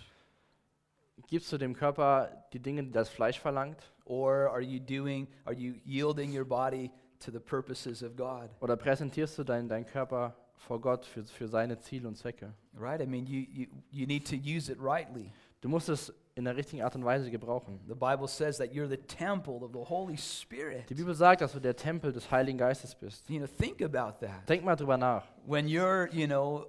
[1.28, 3.92] Gibst du dem Körper die Dinge, die das Fleisch verlangt?
[4.06, 8.50] Or are you doing, are you yielding your body to the purposes of God?
[8.62, 12.54] Oder präsentierst du deinen deinen Körper vor Gott für, für seine Ziele und Zwecke?
[12.74, 13.02] Right?
[13.02, 15.32] I mean, you, you, you need to use it rightly.
[15.62, 17.80] Du musst es in der richtigen Art und Weise gebrauchen.
[17.88, 20.90] The Bible says that you're the temple of the Holy Spirit.
[20.90, 23.30] Die Bibel sagt, dass du der Tempel des Heiligen Geistes bist.
[23.30, 24.48] You know, think about that.
[24.48, 25.24] Denk mal drüber nach.
[25.46, 26.68] When you're, you know,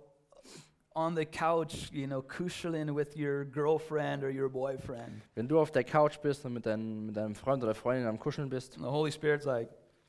[0.95, 5.71] on the couch, you know, kuscheln with your girlfriend or your boyfriend, Wenn du auf
[5.71, 8.85] der Couch bist und mit, dein, mit deinem Freund oder Freundin am Kuscheln bist and
[8.85, 9.69] the Holy Spirit's like,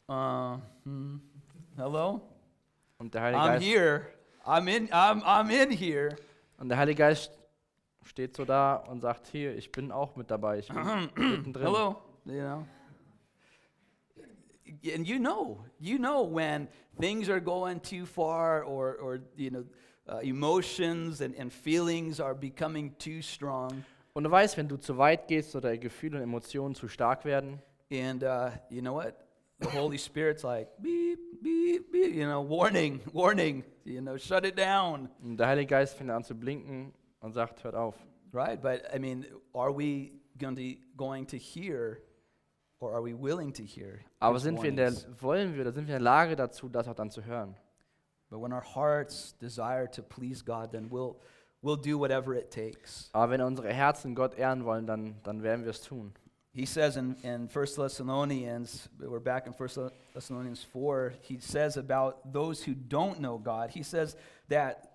[0.10, 1.18] uh, hmm,
[1.76, 2.22] hello?
[2.98, 4.02] und der Heilige I'm Geist, here.
[4.46, 6.16] I'm in, I'm, I'm in here.
[6.58, 7.39] und der Heilige Geist
[8.04, 10.84] steht so da und sagt, hier, ich bin auch mit dabei, ich bin
[11.16, 11.66] mittendrin.
[11.66, 11.96] Hello,
[12.26, 12.66] you know.
[14.96, 16.68] And you know, you know when
[17.00, 19.66] things are going too far or, or you know,
[20.08, 23.84] uh, emotions and, and feelings are becoming too strong.
[24.14, 27.62] Und du weißt, wenn du zu weit gehst oder Gefühle und Emotionen zu stark werden,
[27.92, 29.18] And uh, you know what?
[29.60, 34.56] The Holy Spirit's like, beep, beep, beep, you know, warning, warning, you know, shut it
[34.56, 37.96] down, und der Heilige Geist fängt an zu blinken und sagt, hört auf.
[38.32, 38.62] right?
[38.62, 42.00] But I mean, are we going to, going to hear
[42.80, 44.00] or are we willing to hear?
[44.22, 46.88] Aber sind wir in der, wollen wir oder sind wir in der Lage dazu, das
[46.88, 47.56] auch dann zu hören?
[48.30, 51.16] But when our hearts desire to please God, then we'll,
[51.64, 53.10] we'll do whatever it takes.
[53.12, 56.14] Aber wenn unsere Herzen Gott ehren wollen, dann, dann werden wir es tun.
[56.52, 62.16] He says in, in 1 Thessalonians, we're back in 1 Thessalonians 4, he says about
[62.32, 64.16] those who don't know God, he says
[64.50, 64.89] that,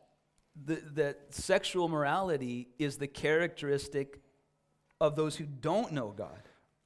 [0.55, 4.21] the, that sexual morality is the characteristic
[5.01, 6.43] of those who don't know God.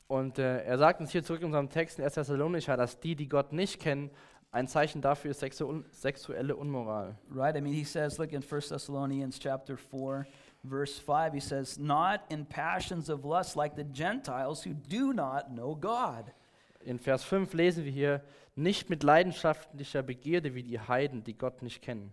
[0.07, 2.14] Und äh, er sagt uns hier zurück in unserem Text in 1.
[2.14, 4.11] Thessalonicher, dass die, die Gott nicht kennen,
[4.51, 7.14] ein Zeichen dafür ist sexu sexuelle Unmoral.
[7.31, 7.55] Right?
[7.55, 10.27] I mean, he says, look in 1 Thessalonians chapter 4,
[10.64, 15.55] verse 5, he says, Not in passions of lust like the Gentiles who do not
[15.55, 16.33] know God.
[16.81, 18.23] In Vers 5 lesen wir hier,
[18.57, 22.11] nicht mit leidenschaftlicher Begierde wie die Heiden, die Gott nicht kennen.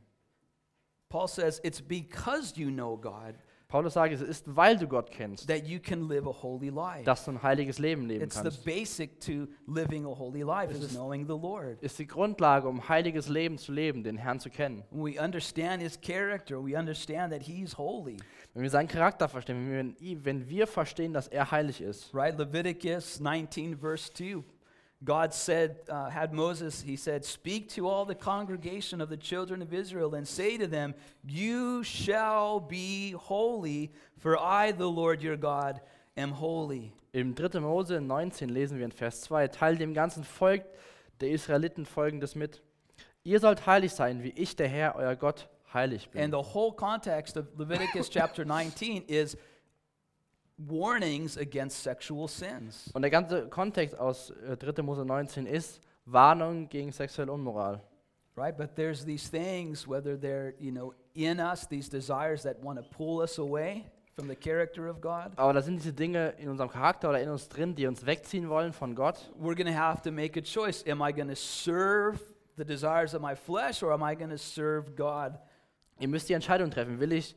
[1.15, 3.35] Paul says, It's because you know God
[3.67, 7.03] Paulus sagt, es ist, weil du Gott kennst, that you can live a holy life.
[7.03, 8.65] dass du ein heiliges Leben leben It's the kannst.
[8.65, 11.81] basic to living a holy life Es is knowing the Lord.
[11.81, 14.83] Ist die Grundlage, um heiliges Leben zu leben, den Herrn zu kennen.
[14.91, 18.17] We understand his character, we understand that he's holy.
[18.53, 22.13] Wenn wir seinen Charakter verstehen, wenn wir, wenn wir verstehen, dass er heilig ist.
[22.13, 22.37] Right?
[22.37, 24.43] Leviticus 19, verse 2.
[25.05, 29.61] God said, uh, had Moses, he said, Speak to all the congregation of the children
[29.61, 35.37] of Israel and say to them, You shall be holy, for I, the Lord your
[35.37, 35.79] God,
[36.17, 36.91] am holy.
[37.13, 37.61] Im 3.
[37.61, 40.63] Mose 19 lesen wir in Vers 2, Teil dem ganzen Volk
[41.21, 42.61] der Israeliten folgendes mit.
[43.23, 46.21] Ihr sollt heilig sein, wie ich, der Herr, euer Gott, heilig bin.
[46.21, 49.37] And the whole context of Leviticus chapter 19 is
[50.57, 52.89] warnings against sexual sins.
[52.93, 54.81] Und der ganze Kontext aus äh, 3.
[54.81, 57.81] Mose 19 ist Warnung gegen sexuelle Unmoral.
[58.37, 58.55] Right?
[58.55, 62.83] But there's these things, whether they're, you know, in us, these desires that want to
[62.83, 65.31] pull us away from the character of God.
[65.37, 68.49] Aber da sind diese Dinge in unserem Charakter oder in uns drin, die uns wegziehen
[68.49, 69.31] wollen von Gott.
[69.39, 70.83] We're going to have to make a choice.
[70.85, 72.19] Am I going to serve
[72.57, 75.37] the desires of my flesh or am I going to serve God?
[75.99, 76.99] Ihr müsst die Entscheidung treffen.
[76.99, 77.35] Will ich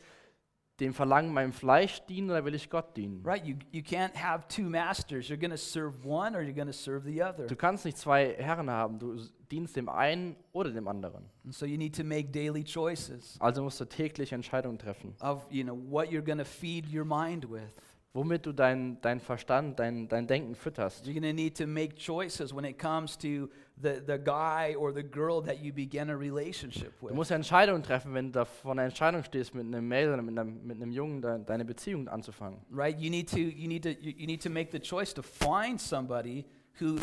[0.81, 3.21] dem Verlangen meinem Fleisch dienen oder will ich Gott dienen?
[3.25, 3.45] Right?
[3.45, 5.29] You, you can't have two masters.
[5.29, 7.47] You're going to serve one or you're going to serve the other.
[7.47, 8.99] Du kannst nicht zwei Herren haben.
[8.99, 9.17] Du
[9.51, 11.25] dienst dem einen oder dem anderen.
[11.45, 15.15] And so you need to make daily choices Also musst du täglich Entscheidungen treffen.
[15.21, 17.73] of, you know, what you're going to feed your mind with.
[18.15, 21.07] Womit du deinen dein Verstand, dein, dein Denken fütterst.
[21.07, 23.49] You're going to need to make choices when it comes to
[23.81, 27.15] the, the guy or the girl that you begin a relationship Du with.
[27.15, 30.67] musst Entscheidungen treffen, wenn du vor einer Entscheidung stehst, mit einem Mädel oder mit einem,
[30.67, 32.61] mit einem Jungen de, deine Beziehung anzufangen.
[32.71, 32.99] Right?
[32.99, 35.81] You need to you need to you, you need to make the choice to find
[35.81, 36.45] somebody
[36.81, 36.99] who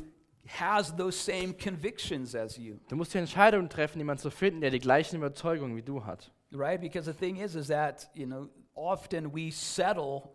[0.47, 2.79] has those same convictions as you.
[2.87, 6.31] Du musst die Entscheidung treffen, jemanden zu finden, der die gleichen Überzeugungen wie du hat.
[6.51, 6.79] Right?
[6.79, 10.29] Because the thing is is that, you know, often we settle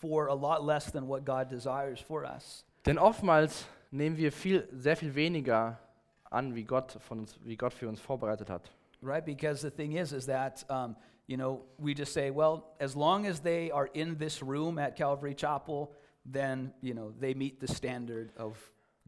[0.00, 2.64] for a lot less than what God desires for us.
[2.84, 3.66] Denn oftmals
[3.96, 5.78] nehmen wir viel, sehr viel weniger
[6.30, 8.70] an, wie Gott, von uns, wie Gott für uns vorbereitet hat.
[9.02, 9.24] Right?
[9.24, 13.26] Because the thing is is that um, you know, we just say, well, as long
[13.26, 15.92] as they are in this room at Calvary Chapel,
[16.24, 18.56] then, you know, they meet the standard of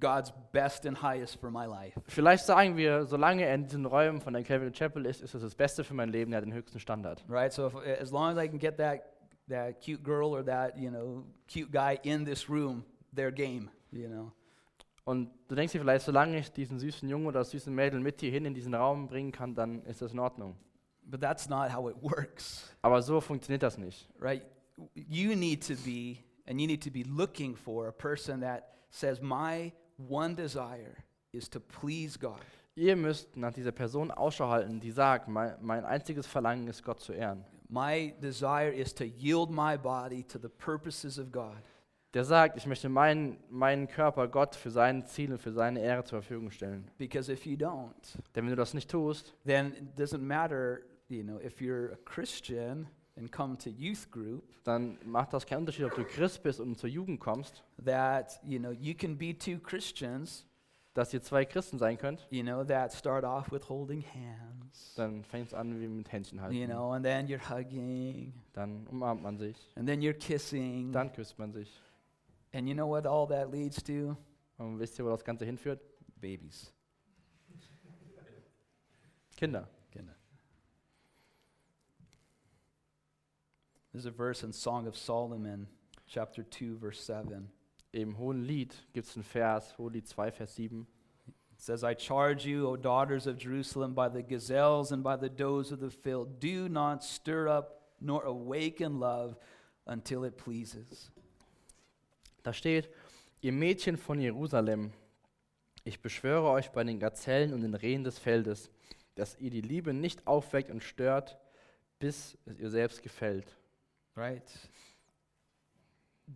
[0.01, 1.93] God's best and highest for my life.
[2.07, 5.43] Vielleicht sagen wir, solange er in diesen Räumen von der Calvary Chapel ist, ist es
[5.43, 7.25] das Beste für mein Leben, er hat den höchsten Standard.
[7.29, 7.53] right?
[7.53, 9.15] So if, as long as I can get that
[9.49, 14.09] that cute girl or that you know cute guy in this room, they're game, you
[14.09, 14.33] know.
[15.09, 18.21] Und du denkst dir vielleicht, solange ich diesen süßen Jungen oder das süße Mädel mit
[18.21, 20.55] hier hin in diesen Raum bringen kann, dann ist das in Ordnung.
[21.03, 24.07] But that's not how it works, Aber so funktioniert das nicht.
[24.21, 24.43] right?
[24.95, 29.23] You need to be and you need to be looking for a person that says
[29.23, 30.95] my one desire
[31.33, 32.43] is to please God.
[32.75, 37.01] Ihr müsst nach dieser Person Ausschau halten, die sagt, mein, mein einziges Verlangen ist, Gott
[37.01, 37.47] zu ehren.
[37.71, 41.57] My desire is to yield my body to the purposes of God.
[42.15, 46.05] Der sagt, ich möchte meinen, meinen Körper Gott für sein Ziel und für seine Ehre
[46.05, 46.91] zur Verfügung stellen.
[46.97, 47.93] Because if you don't,
[48.35, 51.97] Denn wenn du das nicht tust, then it doesn't matter, you know, if you're a
[52.07, 56.61] Christian and come to youth group dann macht das keinen Unterschied, ob du Christ bist
[56.61, 60.47] und zur Jugend kommst, that you know you can be two Christians,
[60.95, 65.25] dass ihr zwei Christen sein könnt, you know, that start off with holding hands, dann
[65.25, 66.55] fängt es an wie mit Händchen halten.
[66.57, 71.13] you know, and then you're hugging, Dann umarmt man sich, and then you're kissing, dann
[71.13, 71.71] küsst man sich.
[72.53, 74.17] And you know what all that leads to?
[74.59, 75.81] Und wisst ihr, wo das Ganze hinführt?
[76.21, 76.73] Babies.
[79.37, 79.69] Kinder.
[79.93, 80.17] Kinder.
[83.93, 85.69] There's a verse in Song of Solomon,
[86.07, 87.49] chapter 2, verse 7.
[87.93, 90.87] Im Hohen Lied gibt es einen Vers, Hohelied 2, Vers 7.
[91.53, 95.29] It says, I charge you, O daughters of Jerusalem, by the gazelles and by the
[95.29, 99.37] does of the field, do not stir up nor awaken love
[99.87, 101.11] until it pleases.
[102.43, 102.91] Da steht,
[103.41, 104.93] ihr Mädchen von Jerusalem,
[105.85, 108.71] ich beschwöre euch bei den Gazellen und den Rehen des Feldes,
[109.15, 111.39] dass ihr die Liebe nicht aufweckt und stört,
[111.99, 113.57] bis es ihr selbst gefällt.
[114.15, 114.45] Right?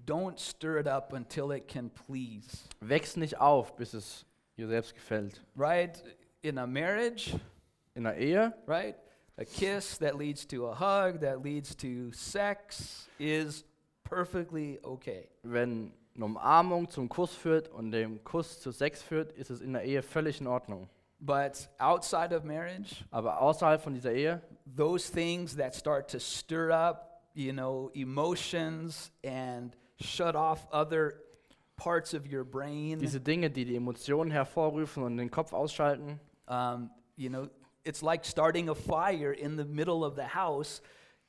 [0.07, 2.69] Don't stir it up until it can please.
[2.81, 4.25] Wächst nicht auf, bis es
[4.57, 5.45] ihr selbst gefällt.
[5.55, 6.03] Right?
[6.41, 7.39] In a marriage,
[7.95, 8.97] In der Ehe, right?
[9.39, 13.65] A kiss that leads to a hug, that leads to sex, is
[14.13, 15.29] perfectly okay.
[15.43, 19.73] wenn eine Umarmung zum Kuss führt und dem Kuss zu Sex führt, ist es in
[19.73, 20.89] der Ehe völlig in Ordnung.
[21.19, 24.43] But outside of marriage, Aber außerhalb von dieser Ehe,
[24.77, 31.15] those things that start to stir up, you know, emotions and shut off other
[31.77, 36.91] parts of your brain, diese Dinge, die die Emotionen hervorrufen und den Kopf ausschalten, um,
[37.17, 37.49] you know,
[37.85, 40.83] it's like starting a fire in the middle of the house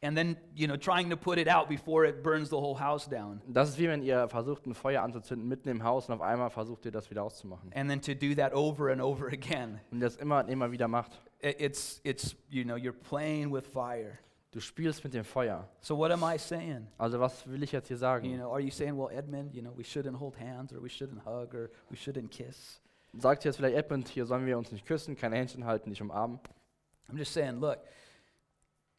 [0.04, 3.08] and then, you know, trying to put it out before it burns the whole house
[3.08, 3.42] down.
[3.48, 6.50] das ist wie wenn ihr versucht, ein Feuer anzuzünden mitten im Haus und auf einmal
[6.50, 7.72] versucht ihr das wieder auszumachen.
[7.74, 9.80] And then to do that over and over again.
[9.92, 11.22] Und das immer und immer wieder macht.
[11.40, 14.20] It's, it's, you know, you're playing with fire.
[14.52, 15.68] Du spielst mit dem Feuer.
[15.82, 16.86] So what am I saying?
[16.98, 18.38] Also was will ich jetzt hier You sagen?
[18.38, 21.26] know, are you saying, well, Edmund, you know, we shouldn't hold hands or we shouldn't
[21.26, 22.80] hug or we shouldn't kiss?
[23.18, 26.40] Sagt jetzt vielleicht Edmund, hier sollen wir uns nicht küssen, keine Händchen halten, nicht umarmen.
[27.10, 27.80] I'm just saying, look,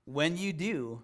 [0.07, 1.02] when you do,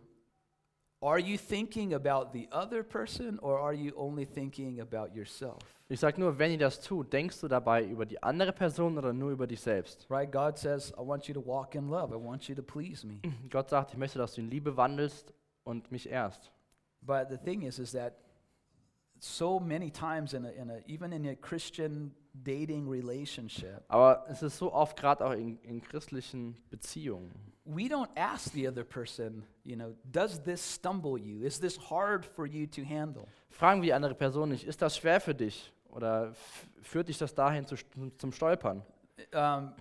[1.02, 5.58] are you thinking about the other person or are you only thinking about yourself?
[5.88, 9.12] Ich sage nur, wenn ihr das tut, denkst du dabei über die andere Person oder
[9.12, 10.06] nur über dich selbst?
[10.08, 10.30] Right?
[10.30, 12.12] God says, I want you to walk in love.
[12.12, 13.20] I want you to please me.
[13.50, 15.34] Gott sagt, ich möchte, dass du in Liebe wandelst
[15.64, 16.52] und mich ehrst.
[17.02, 18.14] But the thing is, is that
[19.18, 24.42] so many times in a, in a even in a Christian dating relationship, Aber es
[24.42, 27.49] ist so oft gerade auch in, in christlichen Beziehungen.
[27.64, 31.44] We don't ask the other person, you know, does this stumble you?
[31.44, 33.26] Is this hard for you to handle?
[33.50, 35.72] Fragen wir die andere Person nicht, ist das schwer für dich?
[35.90, 36.32] Oder
[36.82, 37.76] führt dich das dahin zu,
[38.16, 38.82] zum Stolpern?
[39.34, 39.72] Um,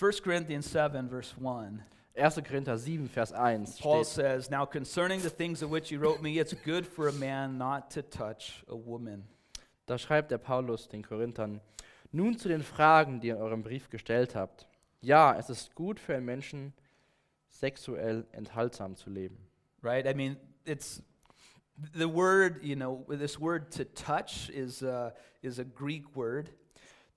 [0.00, 1.80] 1 Corinthians 7, verse 1.
[2.16, 2.42] 1.
[2.46, 6.22] Korinther 7, Vers 1 Paul steht, says, Now concerning the things of which you wrote
[6.22, 9.24] me, it's good for a man not to touch a woman.
[9.86, 11.60] da schreibt der Paulus den Korinthern,
[12.12, 14.66] nun zu den Fragen, die ihr in eurem Brief gestellt habt.
[15.00, 16.72] Ja, es ist gut für einen Menschen,
[17.60, 19.38] sexuell enthaltsam zu leben.
[19.82, 20.06] Right?
[20.06, 21.02] I mean, it's
[21.94, 25.10] the word, you know, this word to touch is, uh,
[25.42, 26.50] is a Greek word,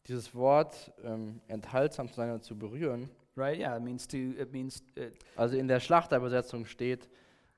[0.07, 3.59] Dieses Wort ähm, enthaltsam zu sein und zu berühren, right?
[3.59, 7.09] Yeah, it means to, it means, uh, also in der Schlachterübersetzung steht,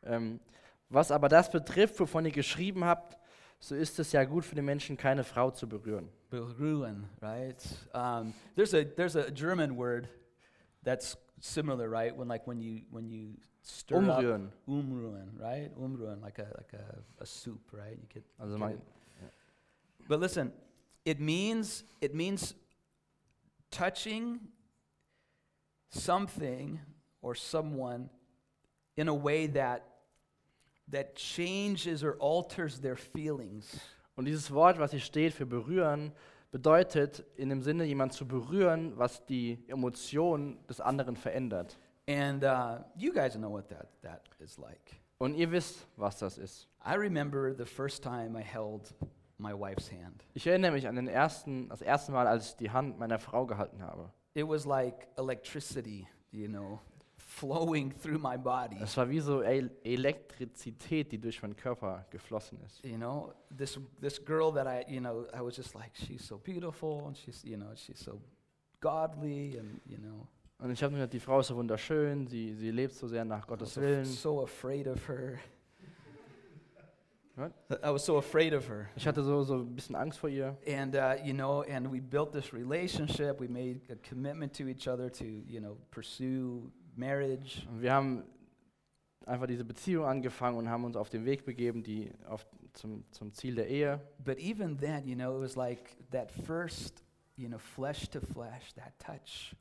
[0.03, 0.39] ähm,
[0.89, 3.19] was aber das betrifft, wovon ihr geschrieben habt,
[3.59, 6.09] so ist es ja gut für den Menschen, keine Frau zu berühren.
[6.31, 7.63] berühren, right?
[7.93, 10.09] Um, there's, a, there's a German word
[10.83, 12.15] that's similar, right?
[12.15, 14.49] When, like, when you, when you stir up, Umrühren.
[14.67, 15.71] umrühren, right?
[15.77, 17.97] Umrühren, like a, like a, a soup, right?
[17.99, 18.81] You could, Also get it.
[20.07, 20.51] But listen,
[21.05, 22.55] it means it means
[23.69, 24.39] touching
[25.89, 26.79] something
[27.21, 28.09] or someone
[28.97, 29.85] in a way that
[30.87, 33.79] that changes or alters their feelings.
[34.17, 36.11] Und dieses Wort, was hier steht für berühren,
[36.51, 41.77] bedeutet in dem Sinne, jemand zu berühren, was die Emotionen des anderen verändert.
[42.07, 44.99] And uh, you guys know what that, that is like.
[45.19, 46.67] Und ihr wisst, was das ist.
[46.85, 48.93] I remember the first time I held
[49.37, 50.25] my wife's hand.
[50.33, 53.45] Ich erinnere mich an den ersten, das erste Mal, als ich die Hand meiner Frau
[53.45, 54.11] gehalten habe.
[54.33, 56.79] It was like electricity, you know,
[57.39, 58.77] flowing through my body.
[58.81, 62.83] Es war wie so El Elektrizität, die durch meinen Körper geflossen ist.
[62.85, 66.37] you know this this girl that i you know i was just like she's so
[66.37, 68.19] beautiful and she's you know she's so
[68.81, 70.27] godly and you know
[70.61, 73.23] Und ich habe mir gedacht, die Frau ist so wunderschön, sie, sie lebt so sehr
[73.23, 74.03] nach I was Gottes so, Willen.
[74.05, 75.39] so afraid of her
[77.35, 77.53] What?
[77.81, 80.57] i was so afraid of her Ich hatte so, so ein bisschen Angst vor ihr.
[80.67, 84.89] and uh, you know and we built this relationship we made a commitment to each
[84.89, 86.69] other to you know pursue
[86.99, 88.23] marriage Und wir haben
[89.25, 93.33] einfach diese Beziehung angefangen und haben uns auf den Weg begeben, die auf, zum, zum
[93.33, 93.99] Ziel der Ehe.
[94.23, 97.03] but even then you know it was like that first
[97.35, 99.55] you know flesh to flesh that touch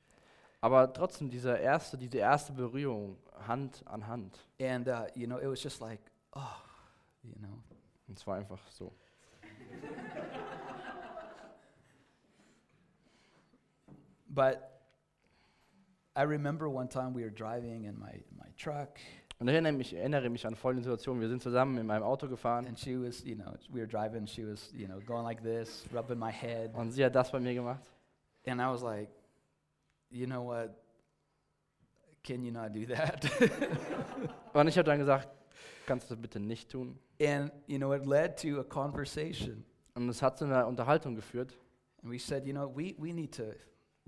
[0.61, 3.17] Aber trotzdem dieser erste, diese erste Berührung,
[3.47, 4.45] Hand an Hand.
[4.61, 6.01] and uh, you know it was just like
[6.33, 6.41] oh
[7.23, 7.63] you know
[8.09, 8.91] Und es war einfach so.
[14.31, 14.78] But
[16.19, 18.99] I remember one time we were driving in my, my truck,
[19.41, 21.21] Und ich erinnere mich, erinnere mich an folgende Situation.
[21.21, 24.27] Wir sind zusammen in meinem Auto gefahren and she was, you know, we were driving,
[24.27, 26.75] she was, you know, going like this, rubbing my head.
[26.75, 27.85] und sie hat das bei mir gemacht.
[28.45, 29.11] And I was like,
[30.11, 30.71] you know what?
[32.25, 33.25] Can you not do that?
[34.53, 35.29] Und ich habe dann gesagt,
[35.87, 36.99] kannst du das bitte nicht tun?
[37.21, 39.65] and, you know, it led to a conversation.
[39.95, 41.57] Und es hat zu einer Unterhaltung geführt.
[42.03, 43.55] And we said, you know, we, we, need to,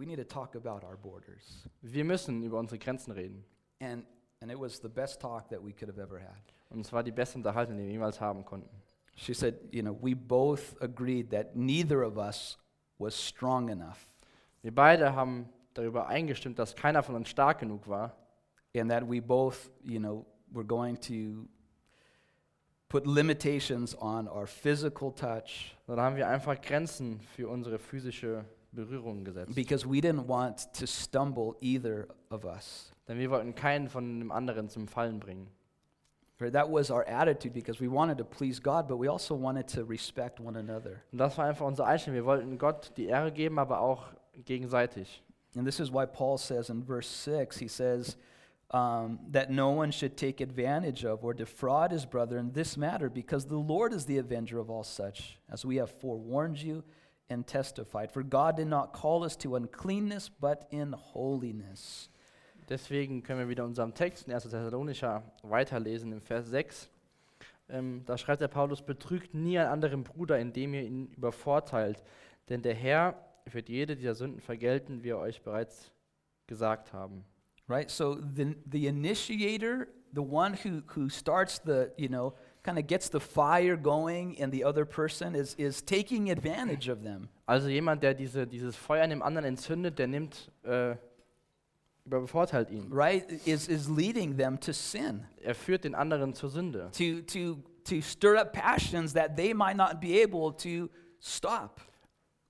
[0.01, 1.69] we need to talk about our borders.
[1.83, 3.45] Wir müssen über unsere Grenzen reden.
[3.81, 4.05] And,
[4.41, 6.43] and it was the best talk that we could have ever had.
[6.71, 8.71] Und es war die beste Unterhaltung, die wir jemals haben konnten.
[9.15, 12.57] She said, you know, we both agreed that neither of us
[12.99, 14.11] was strong enough
[14.63, 18.15] Wir beide haben darüber eingestimmt, dass keiner von uns stark genug war
[18.77, 21.49] and that we both, you know, were going to
[22.89, 29.25] put limitations on our physical touch sondern haben wir einfach Grenzen für unsere physische Berührung
[29.25, 29.55] gesetzt.
[29.55, 32.93] because we didn't want to stumble either of us.
[33.09, 35.49] Denn wir wollten keinen von dem anderen zum Fallen bringen.
[36.39, 39.85] That was our attitude because we wanted to please God, but we also wanted to
[39.85, 41.03] respect one another.
[41.13, 42.15] Und das war einfach unsere Einstellung.
[42.15, 44.05] Wir wollten Gott die Ehre geben, aber auch
[44.47, 45.23] gegenseitig.
[45.55, 48.17] And this is why Paul says in verse 6, he says
[48.71, 53.11] um, that no one should take advantage of or defraud his brother in this matter,
[53.11, 56.85] because the Lord is the avenger of all such, as we have forewarned you
[57.31, 58.11] and testified.
[58.11, 62.11] For God did not call us to uncleanness, but in holiness.
[62.69, 64.45] Deswegen können wir wieder unserem Text in 1.
[64.45, 66.89] Thessalonicher weiterlesen im Vers 6.
[67.69, 72.03] Ähm, da schreibt der Paulus, betrügt nie einen anderen Bruder, indem ihr ihn übervorteilt.
[72.49, 73.15] Denn der Herr
[73.45, 75.93] wird jede dieser Sünden vergelten, wie wir euch bereits
[76.47, 77.25] gesagt haben.
[77.69, 77.91] Right?
[77.91, 83.09] So the, the initiator, the one who, who starts the, you know, kind of gets
[83.11, 87.29] the fire going in the other person is, is taking advantage of them.
[87.47, 90.97] Also jemand, der diese, dieses Feuer in dem anderen entzündet, der nimmt, äh,
[92.05, 92.91] übervorteilt ihn.
[92.93, 96.91] right is is leading them to sin Er führt den anderen zur Sünde.
[96.93, 100.89] to to to stir up passions that they might not be able to
[101.21, 101.81] stop.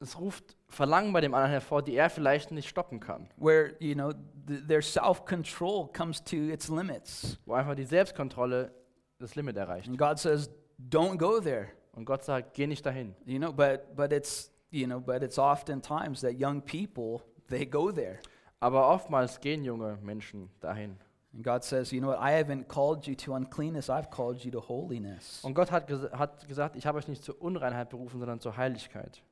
[0.01, 3.29] Es ruft Verlangen bei dem anderen hervor, die er vielleicht nicht stoppen kann.
[3.37, 4.13] Where, you know,
[4.47, 7.39] th- their self control comes to its limits.
[7.45, 8.73] Wo einfach die Selbstkontrolle
[9.21, 9.89] das Limit erreicht.
[9.89, 11.69] And God says, don't go there.
[11.93, 13.15] Und Gott sagt, geh nicht dahin.
[13.25, 17.93] You know, but, but it's, you know, but it's oftentimes that young people, they go
[17.93, 18.21] there.
[18.61, 20.97] Aber oftmals gehen junge Menschen dahin.
[21.33, 22.19] And God says, you know what?
[22.19, 25.41] I haven't called you to uncleanness, I've called you to holiness.
[25.45, 28.57] Und Gott hat, ges hat gesagt, ich habe euch nicht zur Unreinheit berufen, sondern zur
[28.57, 29.23] Heiligkeit.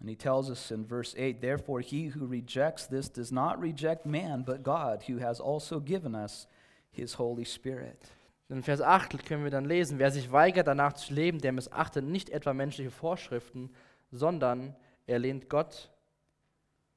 [0.00, 4.06] And he tells us in verse 8, therefore he who rejects this does not reject
[4.06, 6.46] man, but God, who has also given us
[6.90, 8.08] his Holy Spirit.
[8.50, 12.04] In Vers 8 können wir dann lesen, wer sich weigert, danach zu leben, der missachtet
[12.04, 13.70] nicht etwa menschliche Vorschriften,
[14.10, 14.74] sondern
[15.06, 15.88] er lehnt Gott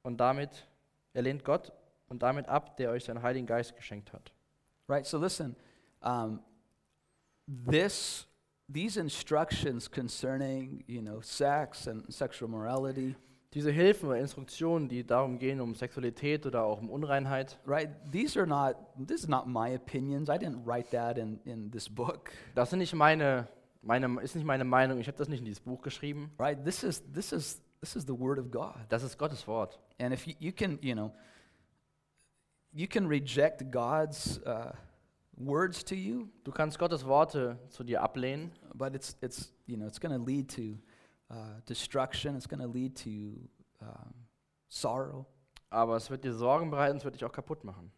[0.02, 0.66] und damit,
[1.12, 1.72] er lehnt Gott
[2.08, 4.32] und damit ab, der euch seinen Heiligen Geist geschenkt hat.
[4.88, 5.06] Right?
[5.06, 5.54] So listen,
[6.00, 6.40] um,
[7.46, 8.26] this,
[8.68, 13.14] these instructions concerning, you know, sex and sexual morality,
[13.54, 17.88] Diese Hilfen oder Instruktionen, die darum gehen, um Sexualität oder auch um Unreinheit, right?
[18.10, 18.74] These are not,
[19.06, 20.28] this is not my opinions.
[20.28, 23.46] I didn't write that in, in this book, das sind nicht meine,
[23.80, 26.32] meine, ist nicht meine Meinung, ich habe das nicht in dieses Buch geschrieben.
[26.36, 26.64] right?
[26.64, 28.74] This is, this is, this is the word of God.
[28.88, 29.78] Das ist Gottes Wort.
[30.00, 31.12] And if you, you can, you know,
[32.72, 34.72] you can reject God's uh,
[35.36, 39.86] words to you, Du kannst Gottes Worte zu dir ablehnen, but it's, it's you know,
[39.86, 40.76] it's going to lead to
[41.34, 42.36] uh, destruction.
[42.36, 43.10] It's going to lead to
[43.82, 44.14] um,
[44.68, 45.26] sorrow.
[45.74, 47.90] aber es wird dir Sorgen bereiten, es wird dich auch kaputt machen.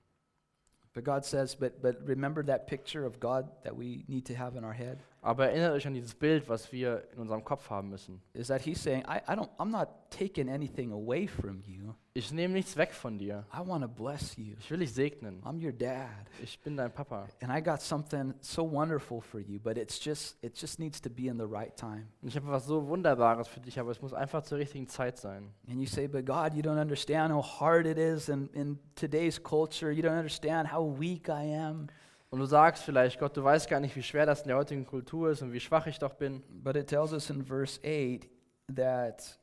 [0.94, 4.56] But God says, but, but remember that picture of God that we need to have
[4.56, 5.02] in our head?
[5.26, 8.22] Aber erinnert euch an dieses Bild, was wir in unserem Kopf haben müssen.
[8.32, 11.94] Is that He's saying, I, I don't, I'm not taking anything away from you.
[12.14, 13.44] Ich nehme nichts weg von dir.
[13.52, 14.54] I want to bless you.
[14.60, 15.42] Ich will dich segnen.
[15.42, 16.08] I'm your dad.
[16.40, 17.26] Ich bin dein Papa.
[17.42, 21.10] And I got something so wonderful for you, but it's just, it just needs to
[21.10, 22.06] be in the right time.
[22.22, 25.18] Und ich habe was so Wunderbares für dich, aber es muss einfach zur richtigen Zeit
[25.18, 25.52] sein.
[25.68, 29.42] And you say, but God, you don't understand how hard it is in, in today's
[29.42, 29.90] culture.
[29.90, 31.88] You don't understand how weak I am.
[32.30, 34.84] Und du sagst vielleicht, Gott, du weißt gar nicht, wie schwer das in der heutigen
[34.84, 36.42] Kultur ist und wie schwach ich doch bin.
[36.48, 38.28] But it tells us in verse 8
[38.74, 39.38] that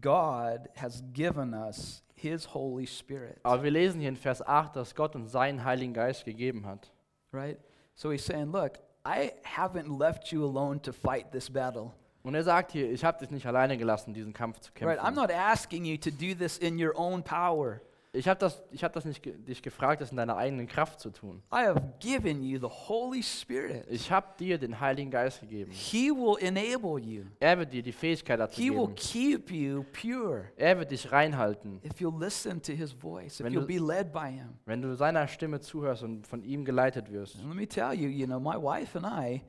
[0.00, 3.40] God has given us his Holy Spirit.
[3.42, 6.90] Aber wir lesen hier in Vers 8, dass Gott uns seinen Heiligen Geist gegeben hat.
[7.32, 7.58] Right?
[7.94, 11.92] So he's saying, look, I haven't left you alone to fight this battle.
[12.22, 14.98] Und er sagt hier, ich habe dich nicht alleine gelassen, diesen Kampf zu Right?
[14.98, 15.14] I'm kämpfen.
[15.14, 17.80] not asking you to do this in your own power.
[18.14, 21.08] Ich habe das, ich hab das nicht dich gefragt, das in deiner eigenen Kraft zu
[21.08, 21.42] tun.
[21.50, 23.86] I have given you the Holy Spirit.
[23.88, 25.70] Ich habe dir den Heiligen Geist gegeben.
[25.70, 27.24] He will enable you.
[27.40, 28.94] Er wird dir die Fähigkeit dazu He will geben.
[28.96, 33.54] keep you pure Er wird dich reinhalten, if you'll listen to his voice, if Wenn
[33.54, 34.58] you'll du- be led by him.
[34.66, 37.36] wenn du seiner Stimme zuhörst und von ihm geleitet wirst.
[37.36, 39.40] And let me tell you, you know, my wife and I,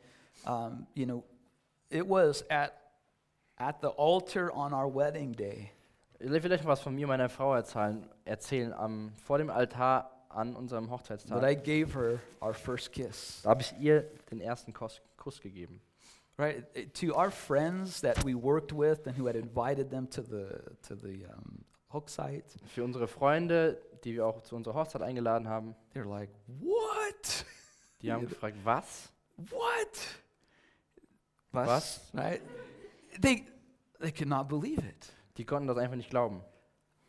[0.48, 1.26] um, you know,
[1.90, 2.72] it was at
[3.58, 5.73] at the altar on our wedding day
[6.24, 10.10] Ich will vielleicht was von mir und meiner Frau erzählen, erzählen am, vor dem Altar
[10.30, 11.64] an unserem that I Hochzeitstag.
[11.66, 13.42] gave her our first kiss.
[13.44, 15.82] Da habe ich ihr den ersten Kuss, Kuss gegeben.
[16.38, 16.64] Right
[16.94, 20.48] to our friends that we worked with and who had invited them to the
[20.88, 25.50] to the um, hook site, Für unsere Freunde, die wir auch zu unserer Hochzeit eingeladen
[25.50, 27.46] haben, they're like, "What?
[28.02, 29.12] die haben gefragt, was?
[29.36, 30.08] What?
[31.52, 32.00] Was?
[32.14, 32.42] Right?
[33.22, 33.46] They
[34.00, 35.14] they could not believe it.
[35.38, 36.42] Die konnten das einfach nicht glauben.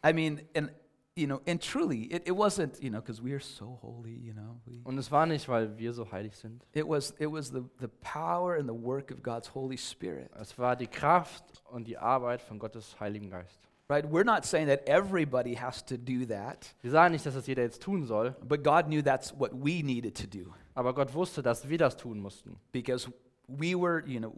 [0.07, 0.71] I mean, and
[1.17, 4.33] you know, and truly, it, it wasn't, you know, because we are so holy, you
[4.35, 4.61] know.
[4.67, 6.65] We, Und es war nicht, weil wir so heilig sind.
[6.73, 10.31] it was it was the, the power and the work of God's Holy Spirit.
[10.41, 13.61] Es war die Kraft und die Arbeit von Gottes Heiligen Geist.
[13.89, 14.07] Right?
[14.07, 17.63] We're not saying that everybody has to do that, Wir sagen nicht, dass das jeder
[17.63, 21.41] jetzt tun soll, but God knew that's what we needed to do aber Gott wusste,
[21.43, 22.57] dass wir das tun mussten.
[22.73, 23.09] because
[23.49, 24.35] we were, you know,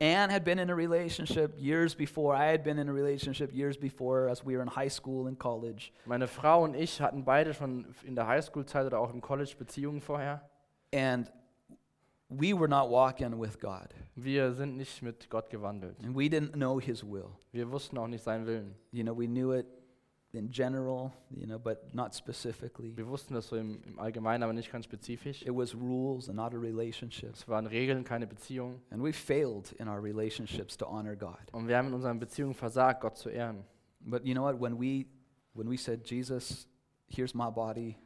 [0.00, 2.34] Anne had been in a relationship years before.
[2.34, 5.38] I had been in a relationship years before as we were in high school and
[5.38, 5.92] college.
[6.06, 10.00] Meine Frau und ich hatten beide schon in der Highschool-Zeit oder auch im College Beziehungen
[10.00, 10.42] vorher.
[10.92, 11.30] And
[12.30, 13.94] we were not walking with God.
[14.14, 15.96] Wir sind nicht mit Gott gewandelt.
[16.02, 17.30] And we didn't know his will.
[17.52, 18.74] Wir wussten auch nicht seinen Willen.
[18.92, 19.66] You know, we knew it
[20.32, 22.96] in general, you know, but not specifically.
[22.96, 25.42] Wir wussten das so im, im Allgemeinen, aber nicht ganz spezifisch.
[25.42, 27.34] It was rules and not a relationship.
[27.34, 28.80] Es waren Regeln, keine Beziehungen.
[28.90, 31.38] And we failed in our relationships to honor God.
[31.52, 33.64] Und wir haben in unseren Beziehungen versagt, Gott zu ehren.
[34.00, 34.60] But you know what?
[34.60, 35.06] When we
[35.54, 36.66] when we said, Jesus,
[37.06, 37.96] here's my body,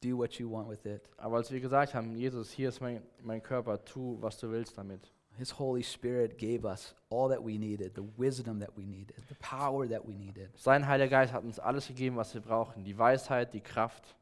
[0.00, 3.02] do what you want with it, Aber als wir gesagt haben, Jesus, hier ist mein,
[3.22, 5.12] mein Körper, tu, was du willst damit.
[5.40, 9.34] His Holy Spirit gave us all that we needed, the wisdom that we needed, the
[9.40, 10.50] power that we needed.
[10.56, 12.84] Sein Heiliger Geist hat uns alles gegeben, was wir brauchen.
[12.84, 14.14] Die Weisheit, die Kraft.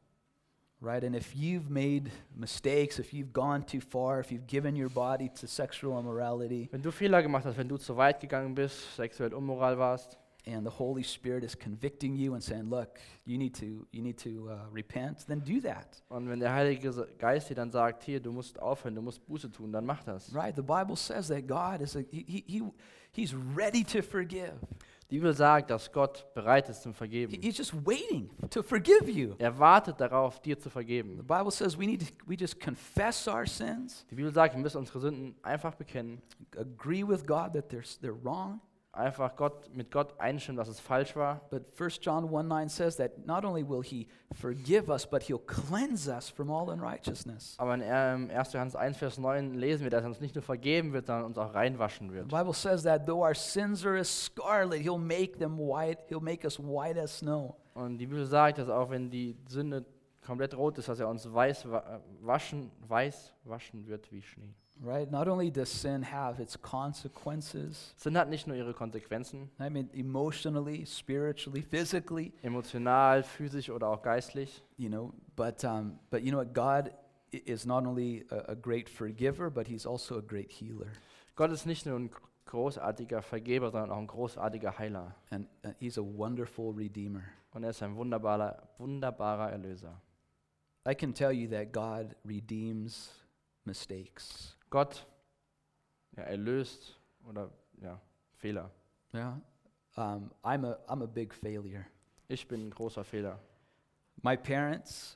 [0.81, 1.03] right?
[1.03, 5.29] And if you've made mistakes, if you've gone too far, if you've given your body
[5.39, 9.33] to sexual immorality, Wenn du Fehler gemacht hast, wenn du zu weit gegangen bist, sexuell
[9.33, 10.17] unmoral warst
[10.53, 14.17] and the Holy Spirit is convicting you and saying, "Look, you need to you need
[14.23, 16.01] to uh, repent," then do that.
[16.09, 19.51] und wenn der Heilige Geist dir dann sagt, hier, du musst aufhören, du musst Buße
[19.51, 20.33] tun, dann mach das.
[20.33, 20.55] Right?
[20.55, 22.63] The Bible says that God is a, he, he, he
[23.11, 24.53] he's ready to forgive.
[25.11, 27.41] Die Bibel sagt, dass Gott bereit ist zum He- Vergeben.
[27.41, 29.33] He's just waiting to forgive you.
[29.39, 31.17] Er wartet darauf, dir zu vergeben.
[31.17, 31.23] The.
[31.23, 34.77] Bible says we need to we just confess our sins, Die Bibel sagt, wir müssen
[34.77, 36.21] unsere Sünden einfach bekennen,
[36.55, 38.61] agree with God that they're they're wrong.
[38.91, 41.41] Einfach Gott, mit Gott einstimmen, dass es falsch war.
[41.49, 45.37] But 1 John 1 9 says that not only will he forgive us, but he'll
[45.45, 47.55] cleanse us from all unrighteousness.
[47.59, 48.53] Aber in ähm, 1.
[48.53, 51.37] Johannes 1, Vers 9 lesen wir, dass er uns nicht nur vergeben wird, sondern uns
[51.37, 52.27] auch reinwaschen The wird.
[52.29, 56.43] Bible says that though our sins are as scarlet, he'll make them white, he'll make
[56.45, 57.55] us white as snow.
[57.75, 59.85] Und die Bibel sagt, dass auch wenn die Sünde
[60.25, 64.53] komplett rot ist, dass er uns weiß wa- waschen, weiß waschen wird wie Schnee.
[64.81, 65.11] Right?
[65.11, 69.89] Not only does sin have its consequences, Sinn hat nicht nur ihre Konsequenzen, I mean
[69.93, 76.37] emotionally, spiritually, physically, emotional, physisch oder auch geistlich, you know, but um, but you know
[76.37, 76.93] what God
[77.31, 80.87] is not only a, a great forgiver, but he's also a great healer.
[81.35, 82.09] Gott ist nicht nur ein
[82.45, 85.15] großartiger Vergeber, sondern auch ein großartiger Heiler.
[85.29, 87.23] And uh, he's a wonderful redeemer.
[87.51, 90.01] Und er ist ein wunderbarer, wunderbarer Erlöser.
[90.87, 93.11] I can tell you that God redeems
[93.65, 94.55] mistakes.
[94.69, 95.05] Gott
[96.15, 97.49] ja, erlöst oder
[97.81, 97.99] ja,
[98.37, 98.69] Fehler.
[99.13, 99.39] Yeah.
[99.95, 101.85] Um, I'm a I'm a big failure.
[102.27, 103.39] Ich bin ein großer Fehler.
[104.21, 105.15] My parents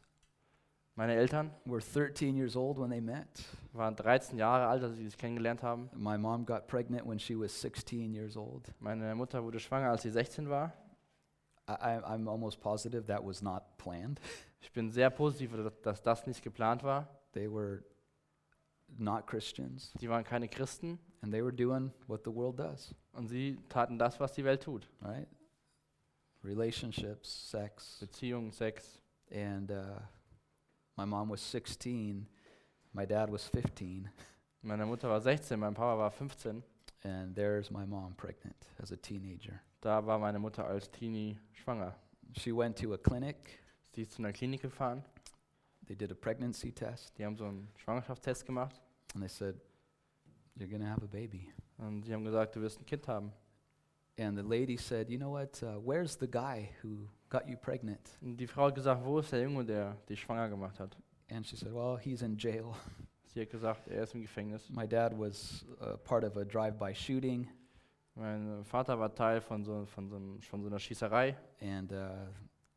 [0.96, 3.28] Meine Eltern were 13 years old when they met.
[3.72, 5.90] waren 13 Jahre alt, als sie sich kennengelernt haben.
[5.96, 8.72] My mom got pregnant when she was 16 years old.
[8.80, 10.72] Meine Mutter wurde schwanger, als sie 16 war.
[11.68, 14.20] I, I'm almost positive that was not planned.
[14.62, 17.08] Ich bin sehr positiv, dass- dass das nicht geplant war.
[17.34, 17.84] They were
[18.98, 23.28] not Christians, Sie waren keine Christen and they were doing what the world does, und
[23.28, 24.88] sie taten das, was die Welt tut.
[25.02, 25.28] right?
[26.44, 29.00] Relationships, sex, Beziehung, Sex.
[29.32, 30.00] and uh,
[30.98, 32.28] my mom was 16,
[32.94, 34.10] my dad was 15,
[34.66, 36.64] Meine Mutter war 16, mein Papa war 15.
[37.04, 39.60] and there's my mom pregnant as a teenager.
[39.82, 41.94] Da war meine Mutter als Teenie schwanger.
[42.38, 43.60] She went to a clinic.
[43.92, 45.04] Sie ist zu einer Klinik gefahren.
[45.86, 48.80] They did a pregnancy test, Die haben so einen Schwangerschaftstest gemacht.
[49.14, 49.60] And they said,
[50.56, 53.32] "You're gonna have a baby." Und sie haben gesagt, du wirst ein Kind haben.
[54.18, 55.62] And the lady said, "You know what?
[55.64, 59.32] Uh, where's the guy who got you pregnant?" Und die Frau hat gesagt, wo ist
[59.32, 60.98] der Junge, der dich schwanger gemacht hat?
[61.30, 62.74] And she said, "Well, he's in jail."
[63.26, 64.70] Sie hat gesagt, er ist im Gefängnis.
[64.70, 67.50] My dad was uh, part of a drive-by shooting
[68.16, 72.10] Mein Vater war Teil von so, von so, von so einer Schießerei and uh,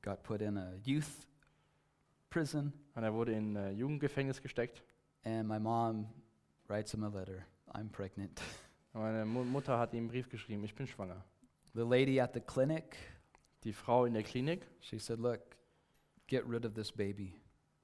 [0.01, 1.27] got put in a youth
[2.31, 2.73] prison.
[2.95, 4.83] und er wurde in ein Jugendgefängnis gesteckt.
[5.25, 6.07] And my mom
[6.69, 7.45] writes him a letter.
[7.75, 8.41] I'm pregnant.
[8.95, 11.23] Meine Mu Mutter hat ihm einen Brief geschrieben, ich bin schwanger.
[11.75, 12.97] The lady at the clinic,
[13.65, 15.41] Die Frau in der Klinik she said, "Look,
[16.27, 17.35] get rid of this baby.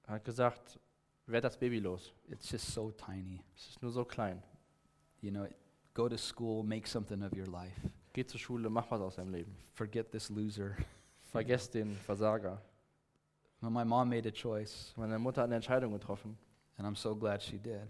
[0.06, 0.78] hat gesagt,
[1.26, 2.12] werd das Baby los.
[2.28, 3.42] It's just so tiny.
[3.56, 4.42] Es ist nur so klein.
[5.20, 5.46] You know,
[5.94, 7.78] go to school, make something of your life.
[8.12, 9.54] Geh zur Schule, mach was aus deinem Leben.
[9.74, 10.76] Forget this loser."
[11.32, 12.60] Vergesst den Versager.
[13.60, 16.36] Well, my mom made a choice, Meine Mutter hat eine Entscheidung getroffen.
[16.78, 17.88] and I'm so glad she did.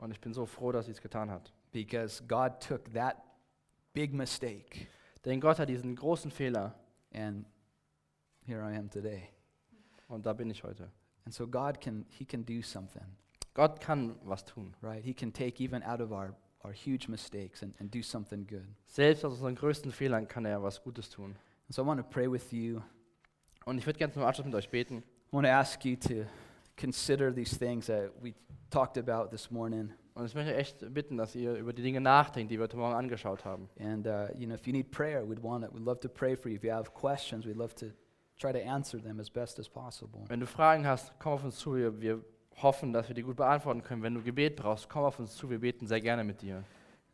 [0.00, 1.52] Und ich bin so froh, dass sie es getan hat.
[1.72, 3.16] Because God took that
[3.92, 4.86] big mistake,
[5.24, 6.74] Denn Gott hat diesen großen Fehler
[7.12, 7.44] and
[8.46, 9.28] here I am today.
[10.08, 10.90] und da bin ich heute.
[11.26, 13.04] And so God can He can do something,
[13.54, 14.74] Gott kann was tun.
[14.82, 15.04] right?
[15.04, 18.64] He can take even out of our, our huge mistakes and, and do something good.
[18.86, 21.36] Selbst aus unseren größten Fehlern kann er was Gutes tun.
[21.66, 22.80] And so I want to pray with you.
[23.66, 25.04] Und ich würde gerne zum Abschluss mit euch beten.
[25.30, 26.24] I want to ask you to
[26.76, 28.34] consider these things that we
[28.70, 29.92] talked about this morning.
[30.14, 32.94] Und ich möchte echt bitten, dass ihr über die Dinge nachdenkt, die wir heute Morgen
[32.94, 33.68] angeschaut haben.
[33.80, 35.72] And uh, you know, if you need prayer, we'd want it.
[35.72, 36.56] We'd love to pray for you.
[36.56, 37.86] If you have questions, we'd love to
[38.38, 40.20] try to answer them as best as possible.
[40.28, 41.74] Wenn du Fragen hast, komm auf uns zu.
[41.74, 42.24] Wir, wir
[42.62, 44.02] hoffen, dass wir die gut beantworten können.
[44.02, 45.48] Wenn du Gebet brauchst, komm auf uns zu.
[45.48, 46.64] Wir beten sehr gerne mit dir.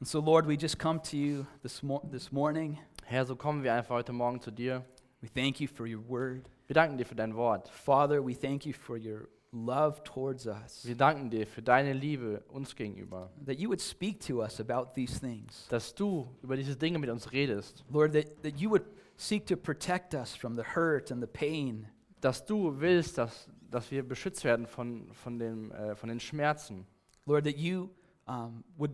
[0.01, 2.79] And so, Lord, we just come to you this, mo- this morning.
[3.05, 4.85] Herr, so kommen wir einfach heute Morgen zu dir.
[5.21, 6.51] We thank you for your word.
[6.67, 7.69] Wir danken dir für dein Wort.
[7.69, 10.85] Father, we thank you for your love towards us.
[10.85, 13.31] Wir danken dir für deine Liebe uns gegenüber.
[13.45, 15.67] That you would speak to us about these things.
[15.69, 17.85] Dass du über diese Dinge mit uns redest.
[17.91, 18.85] Lord, that, that you would
[19.17, 21.89] seek to protect us from the hurt and the pain.
[22.21, 26.87] Dass du willst, dass, dass wir beschützt werden von, von, dem, äh, von den Schmerzen.
[27.27, 27.91] Lord, that you
[28.27, 28.93] um, would,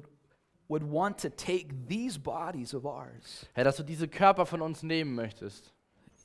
[0.68, 4.82] would want to take these bodies of ours Herr, dass du diese Körper von uns
[4.82, 5.72] nehmen möchtest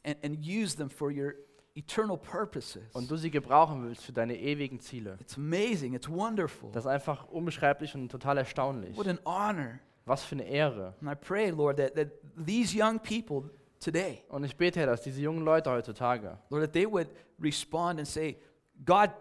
[0.03, 1.35] and, and use them for your
[1.77, 2.83] eternal purposes.
[2.93, 5.17] und du sie gebrauchen willst für deine ewigen Ziele.
[5.21, 5.93] It's amazing.
[5.93, 6.71] It's wonderful.
[6.71, 8.97] Das ist einfach unbeschreiblich und total erstaunlich.
[8.97, 9.79] What an honor.
[10.05, 10.93] Was für eine Ehre.
[11.01, 13.49] And I pray, Lord, that, that these young people
[13.79, 17.09] today, Und ich bete, Herr, dass diese jungen Leute heutzutage, Lord, that they would
[17.39, 18.37] respond and say,
[18.85, 19.11] God,